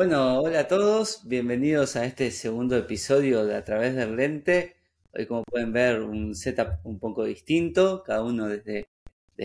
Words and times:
Bueno, 0.00 0.40
hola 0.40 0.60
a 0.60 0.66
todos, 0.66 1.28
bienvenidos 1.28 1.94
a 1.94 2.06
este 2.06 2.30
segundo 2.30 2.74
episodio 2.74 3.44
de 3.44 3.54
A 3.54 3.64
través 3.64 3.94
del 3.94 4.16
lente. 4.16 4.74
Hoy 5.12 5.26
como 5.26 5.44
pueden 5.44 5.74
ver 5.74 6.00
un 6.00 6.34
setup 6.34 6.78
un 6.84 6.98
poco 6.98 7.24
distinto, 7.24 8.02
cada 8.02 8.22
uno 8.22 8.48
desde, 8.48 8.88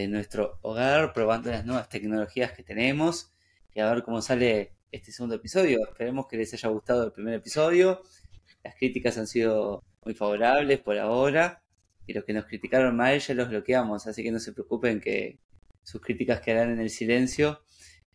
nuestro 0.07 0.60
hogar, 0.62 1.12
probando 1.12 1.52
las 1.52 1.65
nuevas 1.65 1.89
tecnologías 1.89 2.54
que 2.54 2.63
tenemos 2.63 3.33
y 3.73 3.81
a 3.81 3.94
ver 3.94 4.04
cómo 4.04 4.21
sale 4.21 4.71
este 4.94 5.12
segundo 5.12 5.36
episodio. 5.36 5.86
Esperemos 5.89 6.26
que 6.26 6.38
les 6.38 6.54
haya 6.54 6.69
gustado 6.69 7.03
el 7.03 7.12
primer 7.12 7.33
episodio. 7.33 8.01
Las 8.63 8.76
críticas 8.76 9.17
han 9.17 9.28
sido 9.28 9.83
muy 10.06 10.13
favorables 10.13 10.79
por 10.79 10.97
ahora 10.97 11.63
y 12.08 12.13
los 12.13 12.24
que 12.24 12.31
nos 12.31 12.46
criticaron 12.46 12.96
mal 12.96 13.19
ya 13.19 13.33
los 13.33 13.49
bloqueamos, 13.49 14.08
así 14.08 14.24
que 14.24 14.31
no 14.31 14.40
se 14.40 14.53
preocupen 14.53 15.01
que 15.01 15.37
sus 15.83 15.99
críticas 15.99 16.40
quedarán 16.40 16.72
en 16.72 16.80
el 16.80 16.90
silencio 16.90 17.59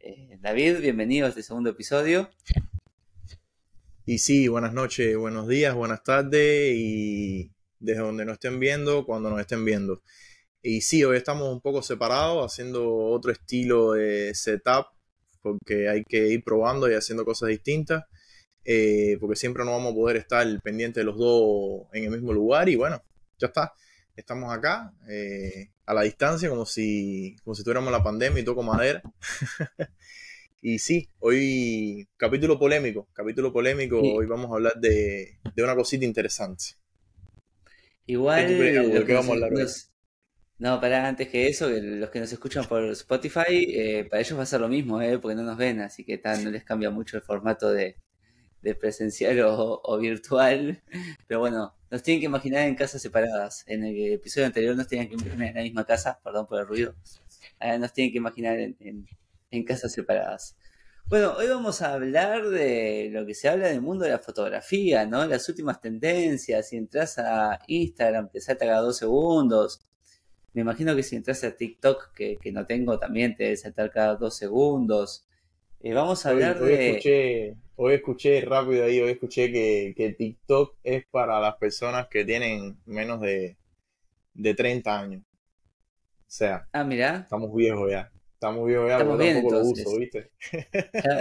eh, 0.03 0.39
David, 0.41 0.81
bienvenido 0.81 1.27
a 1.27 1.29
este 1.29 1.43
segundo 1.43 1.71
episodio. 1.71 2.31
Y 4.07 4.19
sí, 4.19 4.49
buenas 4.49 4.73
noches, 4.73 5.17
buenos 5.17 5.47
días, 5.47 5.75
buenas 5.75 6.03
tardes 6.03 6.75
y 6.75 7.53
desde 7.79 8.01
donde 8.01 8.25
nos 8.25 8.35
estén 8.35 8.59
viendo, 8.59 9.05
cuando 9.05 9.31
nos 9.31 9.41
estén 9.41 9.65
viendo. 9.65 10.03
Y 10.63 10.81
sí, 10.81 11.05
hoy 11.05 11.17
estamos 11.17 11.53
un 11.53 11.61
poco 11.61 11.83
separados, 11.83 12.51
haciendo 12.51 12.89
otro 12.89 13.31
estilo 13.31 13.93
de 13.93 14.35
setup, 14.35 14.87
porque 15.43 15.89
hay 15.89 16.03
que 16.05 16.29
ir 16.29 16.43
probando 16.45 16.91
y 16.91 16.95
haciendo 16.95 17.25
cosas 17.25 17.51
distintas, 17.51 18.05
eh, 18.65 19.19
porque 19.21 19.37
siempre 19.37 19.65
no 19.65 19.73
vamos 19.73 19.93
a 19.93 19.97
poder 19.97 20.17
estar 20.17 20.47
pendientes 20.63 21.03
de 21.03 21.05
los 21.05 21.19
dos 21.19 21.87
en 21.93 22.05
el 22.05 22.11
mismo 22.11 22.33
lugar 22.33 22.69
y 22.69 22.77
bueno, 22.77 23.03
ya 23.39 23.49
está. 23.49 23.75
Estamos 24.17 24.53
acá, 24.53 24.93
eh, 25.09 25.71
a 25.87 25.95
la 25.95 26.03
distancia, 26.03 26.49
como 26.49 26.67
si, 26.67 27.37
como 27.43 27.55
si 27.55 27.63
tuviéramos 27.63 27.93
la 27.93 28.03
pandemia 28.03 28.41
y 28.41 28.45
toco 28.45 28.63
madera. 28.63 29.03
y 30.61 30.79
sí, 30.79 31.09
hoy 31.21 32.09
capítulo 32.17 32.59
polémico, 32.59 33.09
capítulo 33.13 33.53
polémico, 33.53 34.01
hoy 34.01 34.27
vamos 34.27 34.51
a 34.51 34.55
hablar 34.55 34.75
de, 34.81 35.39
una 35.57 35.75
cosita 35.75 36.05
interesante. 36.05 36.65
Igual, 38.07 38.47
¿Qué 38.47 39.15
vamos 39.15 39.31
a 39.31 39.33
hablar 39.33 39.53
no, 40.61 40.79
para 40.79 41.09
antes 41.09 41.29
que 41.29 41.49
eso, 41.49 41.71
los 41.71 42.11
que 42.11 42.21
nos 42.21 42.31
escuchan 42.31 42.67
por 42.67 42.85
Spotify, 42.91 43.47
eh, 43.49 44.07
para 44.11 44.21
ellos 44.21 44.39
va 44.39 44.43
a 44.43 44.47
ser 44.47 44.61
lo 44.61 44.69
mismo, 44.69 45.01
eh, 45.01 45.19
porque 45.19 45.35
no 45.35 45.43
nos 45.43 45.57
ven, 45.57 45.81
así 45.81 46.05
que 46.05 46.19
tal, 46.19 46.45
no 46.45 46.51
les 46.51 46.65
cambia 46.65 46.91
mucho 46.91 47.17
el 47.17 47.23
formato 47.23 47.73
de, 47.73 47.97
de 48.63 48.75
presencial 48.75 49.41
o, 49.41 49.99
virtual. 49.99 50.83
Pero 51.27 51.41
bueno, 51.41 51.75
nos 51.91 52.03
tienen 52.03 52.21
que 52.21 52.27
imaginar 52.27 52.67
en 52.67 52.75
casas 52.75 53.03
separadas. 53.03 53.65
En 53.67 53.85
el 53.85 54.13
episodio 54.13 54.47
anterior 54.47 54.77
nos 54.77 54.89
tenían 54.89 55.09
que 55.09 55.15
imaginar 55.15 55.49
en 55.49 55.55
la 55.55 55.63
misma 55.63 55.85
casa, 55.85 56.21
perdón 56.23 56.47
por 56.47 56.61
el 56.61 56.67
ruido. 56.67 56.95
Ahora 57.59 57.79
nos 57.79 57.93
tienen 57.93 58.13
que 58.13 58.19
imaginar 58.19 58.59
en, 58.59 59.65
casas 59.65 59.93
separadas. 59.93 60.57
Bueno, 61.07 61.35
hoy 61.37 61.49
vamos 61.49 61.83
a 61.83 61.95
hablar 61.95 62.49
de 62.49 63.09
lo 63.13 63.27
que 63.27 63.35
se 63.35 63.49
habla 63.49 63.69
del 63.69 63.83
mundo 63.83 64.05
de 64.05 64.13
la 64.13 64.21
fotografía, 64.21 65.07
¿no? 65.07 65.27
Las 65.27 65.49
últimas 65.49 65.81
tendencias. 65.81 66.69
Si 66.69 66.77
entras 66.77 67.19
a 67.19 67.59
Instagram, 67.67 68.31
te 68.31 68.41
salta 68.41 68.67
cada 68.67 68.81
dos 68.81 68.99
segundos. 68.99 69.81
Me 70.53 70.63
imagino 70.63 70.95
que 70.95 71.03
si 71.03 71.17
entras 71.17 71.43
a 71.43 71.57
TikTok, 71.57 72.13
que, 72.15 72.37
que 72.37 72.53
no 72.53 72.67
tengo, 72.67 72.99
también 72.99 73.35
te 73.35 73.45
debe 73.45 73.57
saltar 73.57 73.91
cada 73.91 74.15
dos 74.17 74.37
segundos. 74.37 75.27
Eh, 75.83 75.95
vamos 75.95 76.27
a 76.27 76.31
hablar 76.31 76.61
de. 76.61 77.57
Hoy 77.77 77.95
escuché 77.95 78.43
rápido 78.43 78.85
ahí, 78.85 79.01
hoy 79.01 79.13
escuché 79.13 79.51
que, 79.51 80.15
TikTok 80.19 80.77
es 80.85 81.07
para 81.11 81.41
las 81.41 81.57
personas 81.57 82.07
que 82.09 82.27
tienen 82.27 82.79
menos 82.85 83.23
de, 83.23 83.57
de 84.35 84.55
30 84.55 85.01
años. 85.01 85.23
O 85.23 86.25
sea, 86.27 86.69
ah, 86.73 86.85
mira. 86.85 87.21
estamos 87.23 87.55
viejos 87.55 87.91
ya. 87.91 88.13
Estamos 88.35 88.67
viejos 88.67 88.89
ya, 88.89 88.99
estamos 88.99 89.19
bien, 89.19 89.43
lo 89.43 89.61
uso, 89.61 89.99
¿viste? 89.99 90.31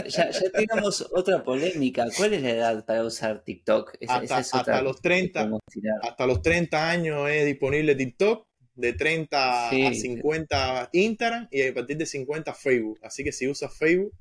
Ya, 0.10 0.30
tenemos 0.54 1.08
otra 1.14 1.42
polémica. 1.42 2.08
¿Cuál 2.16 2.34
es 2.34 2.42
la 2.42 2.50
edad 2.50 2.86
para 2.86 3.06
usar 3.06 3.44
TikTok? 3.44 3.98
hasta, 4.08 4.82
los 4.82 5.02
30, 5.02 5.50
hasta 6.02 6.28
los 6.28 6.42
30 6.42 6.90
años 6.90 7.30
es 7.30 7.46
disponible 7.46 7.96
TikTok, 7.96 8.46
de 8.76 8.94
30 8.94 9.70
a 9.70 9.94
50 9.94 10.90
Instagram 10.92 11.48
y 11.50 11.62
a 11.62 11.74
partir 11.74 11.98
de 11.98 12.06
50 12.06 12.54
Facebook. 12.54 13.00
Así 13.04 13.24
que 13.24 13.32
si 13.32 13.48
usas 13.48 13.74
Facebook, 13.74 14.14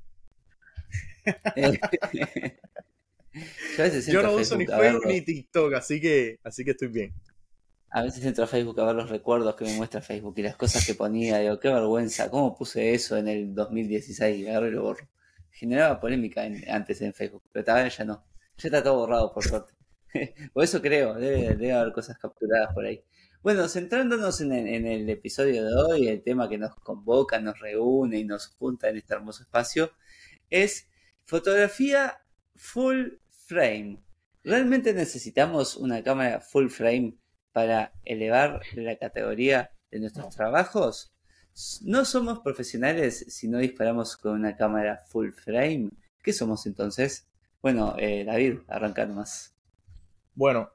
Yo, 4.07 4.23
no 4.23 4.33
uso 4.33 4.57
ni 4.57 4.65
Facebook 4.65 5.05
ni 5.05 5.21
TikTok, 5.21 5.73
así 5.73 6.01
que, 6.01 6.39
así 6.43 6.65
que 6.65 6.71
estoy 6.71 6.89
bien. 6.89 7.13
A 7.91 8.03
veces 8.03 8.23
entro 8.23 8.43
a 8.43 8.47
Facebook 8.47 8.79
a 8.79 8.85
ver 8.85 8.95
los 8.95 9.09
recuerdos 9.09 9.55
que 9.55 9.65
me 9.65 9.75
muestra 9.75 10.01
Facebook 10.01 10.35
y 10.37 10.43
las 10.43 10.55
cosas 10.55 10.85
que 10.85 10.93
ponía. 10.93 11.39
Digo, 11.39 11.59
qué 11.59 11.69
vergüenza, 11.69 12.29
¿cómo 12.29 12.55
puse 12.55 12.93
eso 12.93 13.17
en 13.17 13.27
el 13.27 13.55
2016? 13.55 14.47
Agarré 14.47 14.71
lo 14.71 14.83
borro. 14.83 15.07
Generaba 15.51 15.99
polémica 15.99 16.43
antes 16.69 17.01
en 17.01 17.13
Facebook, 17.13 17.43
pero 17.51 17.65
todavía 17.65 17.89
ya 17.89 18.05
no. 18.05 18.23
Ya 18.57 18.67
está 18.67 18.83
todo 18.83 18.97
borrado, 18.97 19.33
por 19.33 19.43
suerte. 19.43 19.73
por 20.53 20.63
eso 20.63 20.81
creo, 20.81 21.15
debe, 21.15 21.71
haber 21.71 21.93
cosas 21.93 22.17
capturadas 22.17 22.73
por 22.73 22.85
ahí. 22.85 23.03
Bueno, 23.41 23.67
centrándonos 23.69 24.41
en 24.41 24.51
en 24.51 24.85
el, 24.85 25.09
episodio 25.09 25.65
de 25.65 25.73
hoy, 25.73 26.07
el 26.09 26.21
tema 26.21 26.49
que 26.49 26.57
nos 26.57 26.75
convoca, 26.75 27.39
nos 27.39 27.59
reúne 27.59 28.19
y 28.19 28.25
nos 28.25 28.47
junta 28.47 28.89
en 28.89 28.97
este 28.97 29.13
hermoso 29.13 29.43
espacio, 29.43 29.93
es 30.49 30.88
Fotografía 31.29 32.23
full 32.55 33.19
frame. 33.45 34.01
¿Realmente 34.43 34.95
necesitamos 34.95 35.75
una 35.75 36.03
cámara 36.03 36.41
full 36.41 36.69
frame 36.69 37.19
para 37.51 37.93
elevar 38.03 38.61
la 38.73 38.97
categoría 38.97 39.69
de 39.91 39.99
nuestros 39.99 40.35
trabajos? 40.35 41.13
No 41.83 42.03
somos 42.05 42.39
profesionales 42.39 43.25
si 43.29 43.47
no 43.47 43.59
disparamos 43.59 44.17
con 44.17 44.31
una 44.31 44.57
cámara 44.57 45.03
full 45.07 45.29
frame. 45.29 45.91
¿Qué 46.23 46.33
somos 46.33 46.65
entonces? 46.65 47.27
Bueno, 47.61 47.95
eh, 47.99 48.23
David, 48.25 48.61
arranca 48.67 49.05
más. 49.05 49.53
Bueno, 50.33 50.71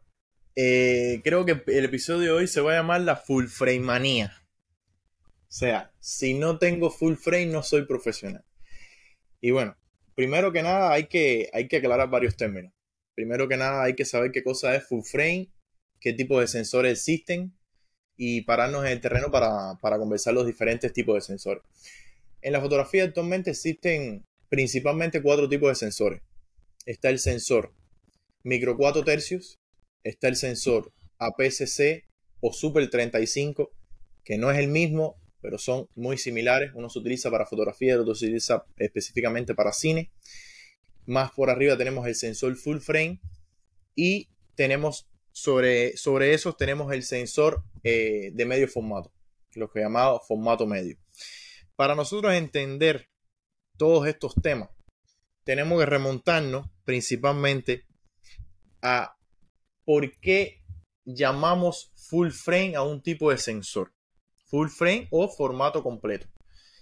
eh, 0.55 1.21
creo 1.25 1.45
que 1.45 1.65
el 1.67 1.85
episodio 1.85 2.21
de 2.21 2.31
hoy 2.31 2.47
se 2.47 2.61
va 2.61 2.75
a 2.75 2.77
llamar 2.77 3.01
la 3.01 3.17
full 3.17 3.47
frame 3.47 3.81
manía. 3.81 4.33
O 5.49 5.57
sea, 5.57 5.93
si 5.99 6.35
no 6.35 6.59
tengo 6.59 6.93
full 6.93 7.17
frame 7.17 7.47
no 7.47 7.65
soy 7.65 7.87
profesional. 7.87 8.45
Y 9.41 9.51
bueno, 9.51 9.77
primero 10.15 10.53
que 10.53 10.63
nada 10.63 10.93
hay 10.93 11.07
que, 11.07 11.51
hay 11.53 11.69
que 11.69 11.79
aclarar 11.79 12.09
varios 12.11 12.37
términos. 12.37 12.73
Primero 13.15 13.49
que 13.49 13.57
nada 13.57 13.85
hay 13.85 13.95
que 13.95 14.05
saber 14.05 14.33
qué 14.33 14.43
cosa 14.43 14.75
es 14.75 14.85
full 14.87 15.03
frame, 15.03 15.51
qué 16.01 16.13
tipo 16.13 16.41
de 16.41 16.49
sensores 16.49 16.93
existen 16.93 17.57
y 18.17 18.43
pararnos 18.43 18.85
en 18.85 18.93
el 18.93 19.01
terreno 19.01 19.31
para, 19.31 19.79
conversar 19.99 20.35
los 20.35 20.47
diferentes 20.47 20.93
tipos 20.93 21.15
de 21.15 21.21
sensores. 21.21 21.63
En 22.43 22.53
la 22.53 22.61
fotografía 22.61 23.05
actualmente 23.05 23.51
existen 23.51 24.25
principalmente 24.49 25.23
cuatro 25.23 25.49
tipos 25.49 25.69
de 25.69 25.75
sensores. 25.75 26.21
Está 26.87 27.09
el 27.09 27.19
sensor 27.19 27.73
micro 28.45 28.77
4 28.77 29.05
tercios, 29.05 29.59
está 30.05 30.29
el 30.29 30.37
sensor 30.37 30.93
APS-C 31.19 32.05
o 32.41 32.53
Super 32.53 32.89
35, 32.91 33.73
que 34.23 34.37
no 34.37 34.51
es 34.51 34.59
el 34.59 34.69
mismo, 34.69 35.17
pero 35.45 35.59
son 35.59 35.91
muy 35.95 36.17
similares. 36.17 36.71
Uno 36.75 36.89
se 36.89 36.99
utiliza 36.99 37.31
para 37.31 37.45
fotografía, 37.45 37.93
el 37.93 38.01
otro 38.01 38.15
se 38.15 38.25
utiliza 38.25 38.65
específicamente 38.79 39.55
para 39.55 39.75
cine. 39.75 40.11
Más 41.05 41.33
por 41.33 41.51
arriba 41.51 41.77
tenemos 41.77 42.07
el 42.07 42.15
sensor 42.15 42.57
full 42.57 42.79
frame 42.79 43.21
y 43.95 44.31
tenemos 44.55 45.07
sobre, 45.33 45.99
sobre 45.99 46.33
esos 46.33 46.57
tenemos 46.57 46.91
el 46.95 47.03
sensor 47.03 47.63
eh, 47.83 48.31
de 48.33 48.47
medio 48.47 48.69
formato, 48.69 49.13
lo 49.55 49.71
que 49.71 49.81
llamado 49.81 50.19
formato 50.27 50.67
medio. 50.67 50.97
Para 51.77 51.95
nosotros 51.95 52.33
entender 52.33 53.11
todos 53.77 54.09
estos 54.09 54.33
temas, 54.41 54.71
tenemos 55.45 55.79
que 55.79 55.85
remontarnos 55.85 56.71
principalmente 56.87 57.85
a 58.81 59.15
por 59.85 60.11
qué 60.21 60.63
llamamos 61.05 61.93
full 61.97 62.31
frame 62.31 62.77
a 62.77 62.83
un 62.83 63.03
tipo 63.03 63.31
de 63.31 63.37
sensor 63.37 63.94
full 64.55 64.69
frame 64.69 65.09
o 65.11 65.29
formato 65.29 65.83
completo, 65.83 66.29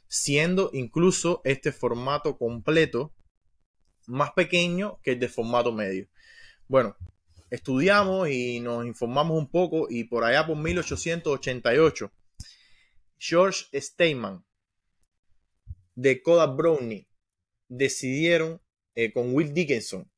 siendo 0.06 0.68
incluso 0.74 1.40
este 1.42 1.72
formato 1.72 2.36
completo 2.36 3.14
más 4.06 4.32
pequeño 4.32 5.00
que 5.02 5.12
el 5.12 5.18
de 5.18 5.30
formato 5.30 5.72
medio. 5.72 6.06
Bueno, 6.68 6.94
estudiamos 7.48 8.28
y 8.28 8.60
nos 8.60 8.84
informamos 8.84 9.38
un 9.38 9.50
poco 9.50 9.86
y 9.88 10.04
por 10.04 10.22
allá 10.22 10.46
por 10.46 10.58
1888, 10.58 12.12
George 13.16 13.64
Steinman 13.80 14.44
de 15.94 16.20
Kodak 16.20 16.54
Brownie 16.54 17.08
decidieron, 17.68 18.60
eh, 18.94 19.14
con 19.14 19.34
Will 19.34 19.54
Dickinson, 19.54 20.10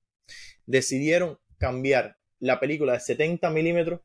decidieron 0.66 1.38
cambiar 1.58 2.18
la 2.40 2.58
película 2.58 2.94
de 2.94 3.00
70 3.00 3.48
milímetros 3.50 4.00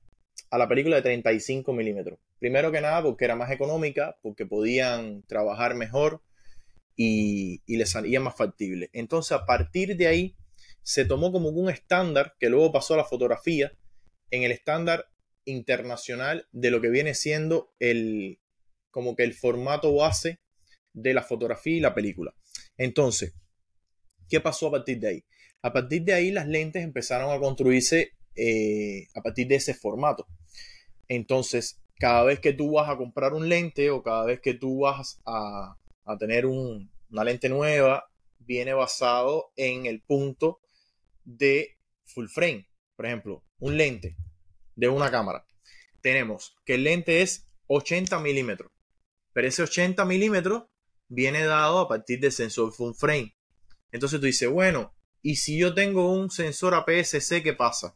a 0.52 0.58
la 0.58 0.68
película 0.68 0.98
de 0.98 1.02
35 1.04 1.74
milímetros. 1.74 2.20
Primero 2.40 2.72
que 2.72 2.82
nada 2.82 3.04
porque 3.04 3.26
era 3.26 3.36
más 3.36 3.52
económica, 3.52 4.18
porque 4.22 4.46
podían 4.46 5.24
trabajar 5.24 5.76
mejor 5.76 6.22
y, 6.96 7.62
les 7.68 7.90
salía 7.90 8.20
más 8.20 8.36
factible. 8.36 8.90
Entonces 8.94 9.34
a 9.34 9.46
partir 9.46 9.96
de 9.96 10.08
ahí 10.08 10.36
se 10.84 11.06
tomó 11.06 11.32
como 11.32 11.50
un 11.50 11.70
estándar 11.70 12.36
que 12.40 12.50
luego 12.50 12.72
pasó 12.72 12.96
a 12.96 12.98
la 12.98 13.06
fotografía 13.06 13.72
en 14.32 14.44
el 14.44 14.52
estándar 14.52 15.10
internacional 15.46 16.48
de 16.52 16.72
lo 16.72 16.82
que 16.82 16.90
viene 16.90 17.14
siendo 17.14 17.74
el 17.80 18.40
como 18.92 19.16
que 19.16 19.24
el 19.24 19.34
formato 19.34 19.94
base 19.96 20.40
de 20.94 21.14
la 21.14 21.22
fotografía 21.22 21.78
y 21.78 21.80
la 21.80 21.94
película. 21.94 22.34
Entonces, 22.76 23.34
¿Qué 24.30 24.40
pasó 24.40 24.68
a 24.68 24.72
partir 24.72 25.00
de 25.00 25.08
ahí? 25.08 25.26
A 25.64 25.74
partir 25.74 26.04
de 26.04 26.14
ahí 26.14 26.32
las 26.32 26.48
lentes 26.48 26.84
empezaron 26.84 27.36
a 27.36 27.40
construirse 27.40 28.12
eh, 28.36 29.08
a 29.16 29.22
partir 29.22 29.48
de 29.48 29.56
ese 29.56 29.74
formato. 29.74 30.28
Entonces, 31.10 31.82
cada 32.00 32.24
vez 32.24 32.40
que 32.40 32.54
tú 32.54 32.72
vas 32.74 32.90
a 32.90 32.96
comprar 32.96 33.34
un 33.34 33.50
lente 33.50 33.90
o 33.90 34.02
cada 34.02 34.26
vez 34.26 34.40
que 34.40 34.54
tú 34.54 34.82
vas 34.82 35.20
a, 35.26 35.76
tener 36.18 36.46
una 36.48 37.24
lente 37.24 37.50
nueva, 37.50 38.10
viene 38.40 38.74
basado 38.74 39.52
en 39.56 39.86
el 39.86 40.02
punto 40.02 40.60
de 41.24 41.78
full 42.06 42.28
frame. 42.28 42.68
Por 42.96 43.06
ejemplo, 43.06 43.44
un 43.60 43.78
lente 43.78 44.16
de 44.76 44.88
una 44.88 45.12
cámara. 45.12 45.46
Tenemos 46.02 46.56
que 46.66 46.76
el 46.76 46.86
lente 46.86 47.22
es 47.22 47.48
80 47.68 48.20
milímetros, 48.20 48.72
pero 49.34 49.48
ese 49.48 49.62
80 49.62 50.04
milímetros 50.06 50.64
viene 51.10 51.44
dado 51.44 51.80
a 51.80 51.88
partir 51.88 52.20
del 52.20 52.32
sensor 52.32 52.72
full 52.72 52.94
frame. 52.96 53.36
Entonces 53.92 54.20
tú 54.20 54.26
dices, 54.26 54.50
bueno, 54.50 54.96
¿y 55.22 55.36
si 55.36 55.60
yo 55.60 55.74
tengo 55.74 56.12
un 56.12 56.32
sensor 56.32 56.74
APS-C, 56.74 57.44
qué 57.44 57.54
pasa? 57.54 57.96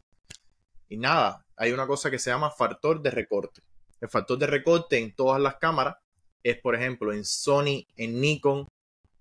Y 0.88 0.98
nada, 0.98 1.43
hay 1.56 1.72
una 1.72 1.86
cosa 1.86 2.10
que 2.10 2.18
se 2.18 2.30
llama 2.30 2.50
factor 2.50 3.02
de 3.02 3.10
recorte. 3.10 3.62
El 4.00 4.08
factor 4.08 4.38
de 4.38 4.46
recorte 4.46 4.98
en 4.98 5.14
todas 5.14 5.40
las 5.40 5.56
cámaras 5.56 5.96
es, 6.42 6.58
por 6.58 6.74
ejemplo, 6.74 7.12
en 7.12 7.24
Sony, 7.24 7.86
en 7.96 8.20
Nikon, 8.20 8.68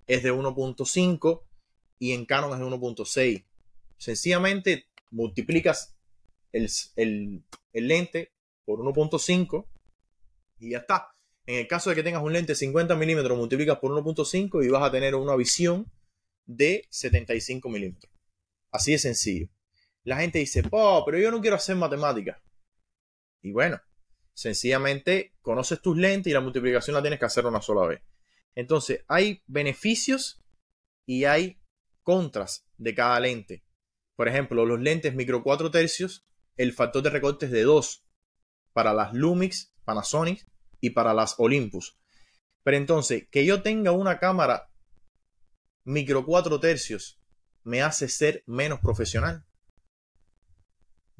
es 0.08 0.24
de 0.24 0.34
1.5 0.34 1.42
y 2.00 2.12
en 2.12 2.26
Canon 2.26 2.54
es 2.54 2.60
de 2.60 2.66
1.6. 2.66 3.46
Sencillamente 3.98 4.88
multiplicas 5.12 5.96
el, 6.52 7.44
lente 7.74 8.34
por 8.66 8.80
1.5 8.80 9.66
y 10.60 10.72
ya 10.72 10.80
está. 10.80 11.10
En 11.46 11.60
el 11.60 11.68
caso 11.68 11.90
de 11.90 11.96
que 11.96 12.04
tengas 12.04 12.24
un 12.24 12.34
lente 12.34 12.56
50 12.56 12.96
milímetros, 12.96 13.38
multiplicas 13.38 13.78
por 13.80 13.92
1.5 13.92 14.66
y 14.66 14.70
vas 14.70 14.84
a 14.84 14.92
tener 14.92 15.16
una 15.16 15.36
visión 15.36 15.92
de 16.46 16.86
75 16.90 17.70
milímetros. 17.70 18.12
Así 18.72 18.92
de 18.92 18.98
sencillo. 18.98 19.50
La 20.04 20.18
gente 20.18 20.40
dice, 20.40 20.64
oh, 20.72 21.04
pero 21.06 21.18
yo 21.18 21.32
no 21.32 21.42
quiero 21.42 21.56
hacer 21.56 21.76
matemáticas. 21.76 22.42
Y 23.42 23.52
bueno, 23.52 23.82
sencillamente 24.34 25.36
conoces 25.42 25.82
tus 25.82 25.98
lentes 25.98 26.32
y 26.32 26.34
la 26.34 26.42
multiplicación 26.42 26.96
la 26.96 27.02
tienes 27.02 27.20
que 27.20 27.26
hacer 27.26 27.46
una 27.46 27.62
sola 27.62 27.88
vez. 27.88 28.02
Entonces, 28.56 29.04
hay 29.08 29.44
beneficios 29.48 30.44
y 31.06 31.26
hay 31.26 31.60
contras 32.04 32.66
de 32.78 32.94
cada 32.94 33.20
lente. 33.20 33.64
Por 34.16 34.28
ejemplo, 34.28 34.66
los 34.66 34.80
lentes 34.80 35.16
micro 35.16 35.44
4 35.44 35.72
tercios, 35.72 36.26
el 36.58 36.74
factor 36.74 37.02
de 37.04 37.10
recorte 37.10 37.48
es 37.48 37.52
de 37.52 37.64
2 37.64 38.06
para 38.74 38.94
las 38.94 39.14
Lumix, 39.14 39.74
Panasonic 39.86 40.48
y 40.80 40.92
para 40.92 41.14
las 41.14 41.36
Olympus. 41.40 41.98
Pero 42.64 42.78
entonces, 42.78 43.28
que 43.30 43.46
yo 43.46 43.62
tenga 43.62 43.92
una 43.92 44.20
cámara 44.20 44.70
micro 45.84 46.26
4 46.26 46.60
tercios 46.60 47.20
me 47.64 47.82
hace 47.82 48.08
ser 48.08 48.44
menos 48.46 48.80
profesional. 48.80 49.46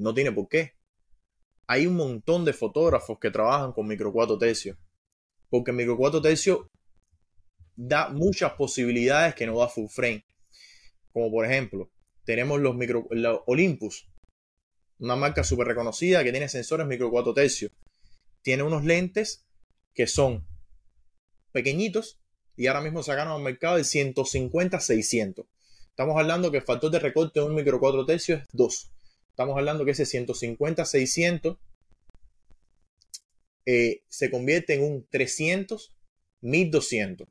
No 0.04 0.14
tiene 0.14 0.34
por 0.34 0.50
qué. 0.50 0.74
Hay 1.66 1.88
un 1.88 1.96
montón 1.96 2.44
de 2.44 2.52
fotógrafos 2.52 3.20
que 3.20 3.32
trabajan 3.32 3.72
con 3.72 3.88
micro 3.88 4.12
4 4.12 4.38
tercios. 4.38 4.78
Porque 5.50 5.72
micro 5.72 5.96
4 5.96 6.22
tercios 6.22 6.68
da 7.78 8.10
muchas 8.10 8.52
posibilidades 8.52 9.34
que 9.34 9.48
no 9.48 9.58
da 9.58 9.70
full 9.70 9.88
frame. 9.88 10.26
Como 11.14 11.32
por 11.32 11.46
ejemplo, 11.46 11.90
tenemos 12.26 12.60
los 12.60 12.76
micro 12.76 13.08
Olympus, 13.46 14.10
una 15.00 15.16
marca 15.16 15.46
súper 15.46 15.68
reconocida 15.68 16.22
que 16.22 16.32
tiene 16.32 16.50
sensores 16.50 16.86
micro 16.86 17.10
4 17.10 17.34
tercios. 17.34 17.72
Tiene 18.42 18.64
unos 18.64 18.84
lentes 18.84 19.46
que 19.96 20.06
son 20.06 20.46
pequeñitos 21.54 22.20
y 22.58 22.68
ahora 22.68 22.82
mismo 22.82 23.04
sacaron 23.04 23.32
al 23.32 23.42
mercado 23.42 23.78
de 23.78 23.84
150-600. 23.84 25.46
Estamos 25.92 26.20
hablando 26.20 26.52
que 26.52 26.58
el 26.58 26.64
factor 26.64 26.92
de 26.92 27.00
recorte 27.00 27.40
de 27.40 27.46
un 27.46 27.56
micro 27.56 27.80
4 27.80 28.06
tercios 28.06 28.42
es 28.42 28.48
2. 28.52 28.93
Estamos 29.34 29.58
hablando 29.58 29.84
que 29.84 29.92
ese 29.92 30.04
150-600 30.04 31.58
eh, 33.66 34.04
se 34.08 34.30
convierte 34.30 34.76
en 34.76 34.84
un 34.84 35.10
300-1200. 35.10 37.28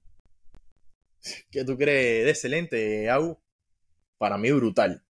¿Qué 1.52 1.64
tú 1.64 1.78
crees 1.78 2.25
de 2.25 2.31
excelente, 2.31 3.08
Au? 3.08 3.38
Para 4.19 4.37
mí 4.37 4.50
brutal. 4.50 5.04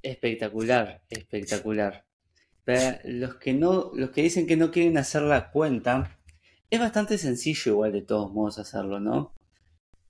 Espectacular, 0.00 1.04
espectacular. 1.10 2.06
Pero 2.64 3.00
los 3.04 3.34
que 3.34 3.52
no, 3.52 3.90
los 3.92 4.08
que 4.08 4.22
dicen 4.22 4.46
que 4.46 4.56
no 4.56 4.70
quieren 4.70 4.96
hacer 4.96 5.20
la 5.20 5.50
cuenta, 5.50 6.18
es 6.70 6.80
bastante 6.80 7.18
sencillo 7.18 7.72
igual 7.72 7.92
de 7.92 8.00
todos 8.00 8.32
modos 8.32 8.58
hacerlo, 8.58 8.98
¿no? 8.98 9.34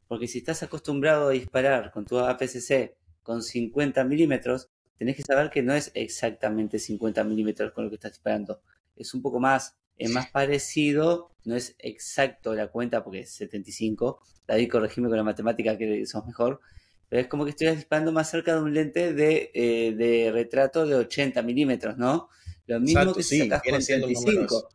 Porque 0.06 0.28
si 0.28 0.38
estás 0.38 0.62
acostumbrado 0.62 1.26
a 1.26 1.32
disparar 1.32 1.90
con 1.90 2.04
tu 2.04 2.20
APS-C 2.20 2.96
con 3.24 3.42
50 3.42 4.04
milímetros, 4.04 4.70
tenés 4.98 5.16
que 5.16 5.22
saber 5.22 5.50
que 5.50 5.62
no 5.62 5.74
es 5.74 5.90
exactamente 5.94 6.78
50 6.78 7.24
milímetros 7.24 7.72
con 7.72 7.84
lo 7.84 7.90
que 7.90 7.96
estás 7.96 8.12
disparando. 8.12 8.60
Es 8.96 9.14
un 9.14 9.22
poco 9.22 9.40
más, 9.40 9.76
es 9.96 10.10
más 10.10 10.30
parecido, 10.30 11.30
no 11.44 11.56
es 11.56 11.74
exacto 11.78 12.54
la 12.54 12.68
cuenta 12.68 13.04
porque 13.04 13.20
es 13.20 13.30
75. 13.30 14.20
David, 14.46 14.70
corregime 14.70 15.08
con 15.08 15.16
la 15.16 15.24
matemática 15.24 15.78
que 15.78 16.04
sos 16.06 16.26
mejor 16.26 16.60
pero 17.08 17.22
es 17.22 17.28
como 17.28 17.44
que 17.44 17.50
estoy 17.50 17.74
disparando 17.74 18.12
más 18.12 18.30
cerca 18.30 18.54
de 18.54 18.60
un 18.60 18.74
lente 18.74 19.14
de, 19.14 19.50
eh, 19.54 20.30
retrato 20.32 20.86
de 20.86 20.94
80 20.94 21.42
milímetros, 21.42 21.96
¿no? 21.96 22.28
Lo 22.66 22.80
mismo 22.80 23.14
que 23.14 23.22
si 23.22 23.38
sacas 23.38 23.62
con 23.62 23.82
35. 23.82 24.68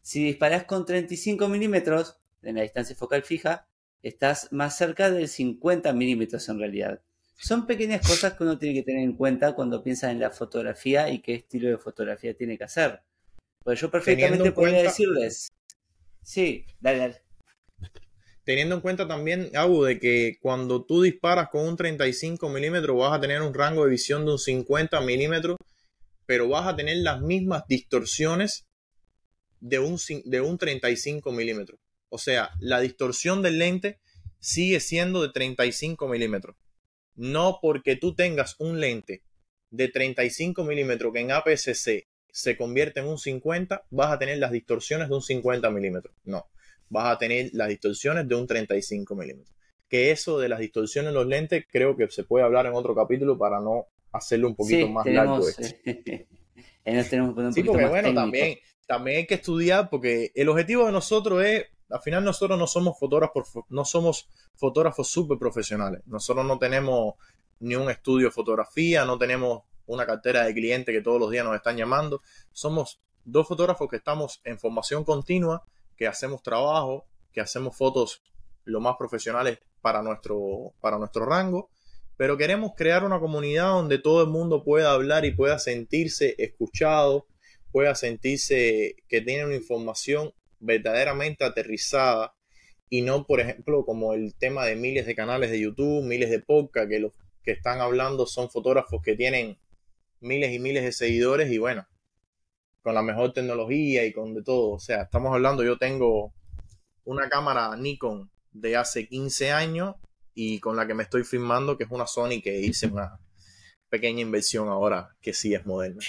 Si 0.00 0.24
disparas 0.24 0.64
con 0.64 0.84
35 0.84 1.48
milímetros 1.48 2.16
en 2.42 2.56
la 2.56 2.62
distancia 2.62 2.96
focal 2.96 3.22
fija, 3.22 3.68
estás 4.02 4.48
más 4.50 4.76
cerca 4.76 5.10
de 5.10 5.28
50 5.28 5.92
milímetros 5.92 6.48
en 6.48 6.58
realidad. 6.58 7.00
Son 7.42 7.66
pequeñas 7.66 8.06
cosas 8.06 8.34
que 8.34 8.44
uno 8.44 8.58
tiene 8.58 8.76
que 8.76 8.82
tener 8.84 9.02
en 9.02 9.16
cuenta 9.16 9.54
cuando 9.54 9.82
piensa 9.82 10.10
en 10.10 10.20
la 10.20 10.30
fotografía 10.30 11.10
y 11.10 11.20
qué 11.20 11.34
estilo 11.34 11.68
de 11.68 11.78
fotografía 11.78 12.34
tiene 12.34 12.56
que 12.56 12.64
hacer. 12.64 13.02
Pues 13.64 13.80
yo 13.80 13.90
perfectamente 13.90 14.52
podría 14.52 14.82
decirles. 14.82 15.48
Sí, 16.22 16.64
dale, 16.80 16.98
dale 16.98 17.22
teniendo 18.44 18.74
en 18.74 18.80
cuenta 18.80 19.06
también, 19.06 19.50
Abu, 19.54 19.84
de 19.84 19.98
que 19.98 20.38
cuando 20.40 20.84
tú 20.84 21.02
disparas 21.02 21.48
con 21.48 21.66
un 21.66 21.76
35 21.76 22.48
milímetros 22.48 22.96
vas 22.98 23.16
a 23.16 23.20
tener 23.20 23.40
un 23.42 23.54
rango 23.54 23.84
de 23.84 23.90
visión 23.90 24.24
de 24.24 24.32
un 24.32 24.38
50 24.38 25.00
milímetros, 25.00 25.56
pero 26.26 26.48
vas 26.48 26.66
a 26.66 26.76
tener 26.76 26.96
las 26.98 27.20
mismas 27.20 27.64
distorsiones 27.68 28.66
de 29.60 29.78
un, 29.78 29.98
de 30.24 30.40
un 30.40 30.58
35 30.58 31.30
milímetros. 31.32 31.78
O 32.08 32.18
sea, 32.18 32.50
la 32.58 32.80
distorsión 32.80 33.42
del 33.42 33.58
lente 33.58 34.00
sigue 34.38 34.80
siendo 34.80 35.22
de 35.22 35.28
35 35.28 36.08
milímetros. 36.08 36.56
No 37.14 37.58
porque 37.60 37.96
tú 37.96 38.14
tengas 38.14 38.56
un 38.58 38.80
lente 38.80 39.22
de 39.70 39.88
35 39.88 40.64
milímetros 40.64 41.12
que 41.12 41.20
en 41.20 41.32
APS-C 41.32 42.08
se 42.30 42.56
convierte 42.56 43.00
en 43.00 43.06
un 43.06 43.18
50, 43.18 43.84
vas 43.90 44.12
a 44.12 44.18
tener 44.18 44.38
las 44.38 44.52
distorsiones 44.52 45.08
de 45.08 45.14
un 45.14 45.22
50 45.22 45.70
milímetros. 45.70 46.14
No 46.24 46.46
vas 46.92 47.06
a 47.06 47.18
tener 47.18 47.50
las 47.54 47.68
distorsiones 47.68 48.28
de 48.28 48.34
un 48.34 48.46
35 48.46 49.16
milímetros. 49.16 49.56
Que 49.88 50.10
eso 50.10 50.38
de 50.38 50.50
las 50.50 50.60
distorsiones 50.60 51.08
en 51.08 51.14
los 51.14 51.26
lentes 51.26 51.64
creo 51.70 51.96
que 51.96 52.08
se 52.08 52.24
puede 52.24 52.44
hablar 52.44 52.66
en 52.66 52.74
otro 52.74 52.94
capítulo 52.94 53.38
para 53.38 53.60
no 53.60 53.86
hacerlo 54.12 54.48
un 54.48 54.54
poquito 54.54 54.86
más 54.88 55.06
largo. 55.06 55.42
sí, 55.52 55.74
porque 57.64 57.86
bueno, 57.86 58.14
también, 58.14 58.58
también 58.86 59.18
hay 59.18 59.26
que 59.26 59.34
estudiar 59.34 59.88
porque 59.88 60.32
el 60.34 60.50
objetivo 60.50 60.84
de 60.84 60.92
nosotros 60.92 61.42
es, 61.44 61.66
al 61.92 62.00
final 62.00 62.24
nosotros 62.24 62.58
no 62.58 62.66
somos 62.66 62.98
fotógrafos, 62.98 63.50
no 63.68 63.84
somos 63.84 64.28
fotógrafos 64.56 65.08
súper 65.08 65.38
profesionales. 65.38 66.02
Nosotros 66.06 66.44
no 66.46 66.58
tenemos 66.58 67.14
ni 67.60 67.76
un 67.76 67.90
estudio 67.90 68.28
de 68.28 68.32
fotografía, 68.32 69.04
no 69.04 69.18
tenemos 69.18 69.62
una 69.86 70.06
cartera 70.06 70.44
de 70.44 70.54
clientes 70.54 70.94
que 70.94 71.02
todos 71.02 71.20
los 71.20 71.30
días 71.30 71.44
nos 71.44 71.54
están 71.54 71.76
llamando. 71.76 72.22
Somos 72.52 73.00
dos 73.24 73.46
fotógrafos 73.46 73.88
que 73.88 73.96
estamos 73.96 74.40
en 74.44 74.58
formación 74.58 75.04
continua 75.04 75.62
que 75.96 76.06
hacemos 76.06 76.42
trabajo, 76.42 77.06
que 77.32 77.40
hacemos 77.40 77.76
fotos 77.76 78.22
lo 78.64 78.80
más 78.80 78.96
profesionales 78.96 79.58
para 79.80 80.02
nuestro, 80.02 80.74
para 80.80 80.98
nuestro 80.98 81.24
rango, 81.24 81.70
pero 82.16 82.36
queremos 82.36 82.72
crear 82.76 83.04
una 83.04 83.20
comunidad 83.20 83.70
donde 83.70 83.98
todo 83.98 84.22
el 84.22 84.28
mundo 84.28 84.64
pueda 84.64 84.92
hablar 84.92 85.24
y 85.24 85.32
pueda 85.32 85.58
sentirse 85.58 86.34
escuchado, 86.38 87.26
pueda 87.70 87.94
sentirse 87.94 88.96
que 89.08 89.20
tiene 89.20 89.44
una 89.46 89.54
información 89.56 90.32
verdaderamente 90.62 91.44
aterrizada 91.44 92.34
y 92.88 93.02
no, 93.02 93.26
por 93.26 93.40
ejemplo, 93.40 93.84
como 93.84 94.12
el 94.12 94.34
tema 94.34 94.66
de 94.66 94.76
miles 94.76 95.06
de 95.06 95.14
canales 95.14 95.50
de 95.50 95.60
YouTube, 95.60 96.04
miles 96.04 96.28
de 96.28 96.40
podcast, 96.40 96.90
que 96.90 97.00
los 97.00 97.12
que 97.42 97.52
están 97.52 97.80
hablando 97.80 98.26
son 98.26 98.50
fotógrafos 98.50 99.02
que 99.02 99.16
tienen 99.16 99.58
miles 100.20 100.52
y 100.52 100.58
miles 100.58 100.84
de 100.84 100.92
seguidores 100.92 101.50
y 101.50 101.56
bueno, 101.56 101.86
con 102.82 102.94
la 102.94 103.02
mejor 103.02 103.32
tecnología 103.32 104.04
y 104.04 104.12
con 104.12 104.34
de 104.34 104.42
todo. 104.42 104.72
O 104.72 104.78
sea, 104.78 105.02
estamos 105.02 105.32
hablando, 105.32 105.64
yo 105.64 105.78
tengo 105.78 106.34
una 107.04 107.28
cámara 107.28 107.74
Nikon 107.76 108.30
de 108.52 108.76
hace 108.76 109.08
15 109.08 109.52
años 109.52 109.94
y 110.34 110.60
con 110.60 110.76
la 110.76 110.86
que 110.86 110.92
me 110.92 111.02
estoy 111.02 111.24
filmando, 111.24 111.78
que 111.78 111.84
es 111.84 111.90
una 111.90 112.06
Sony 112.06 112.42
que 112.42 112.60
hice 112.60 112.88
una 112.88 113.18
pequeña 113.88 114.20
inversión 114.20 114.68
ahora, 114.68 115.16
que 115.22 115.32
sí 115.32 115.54
es 115.54 115.64
moderna. 115.64 116.02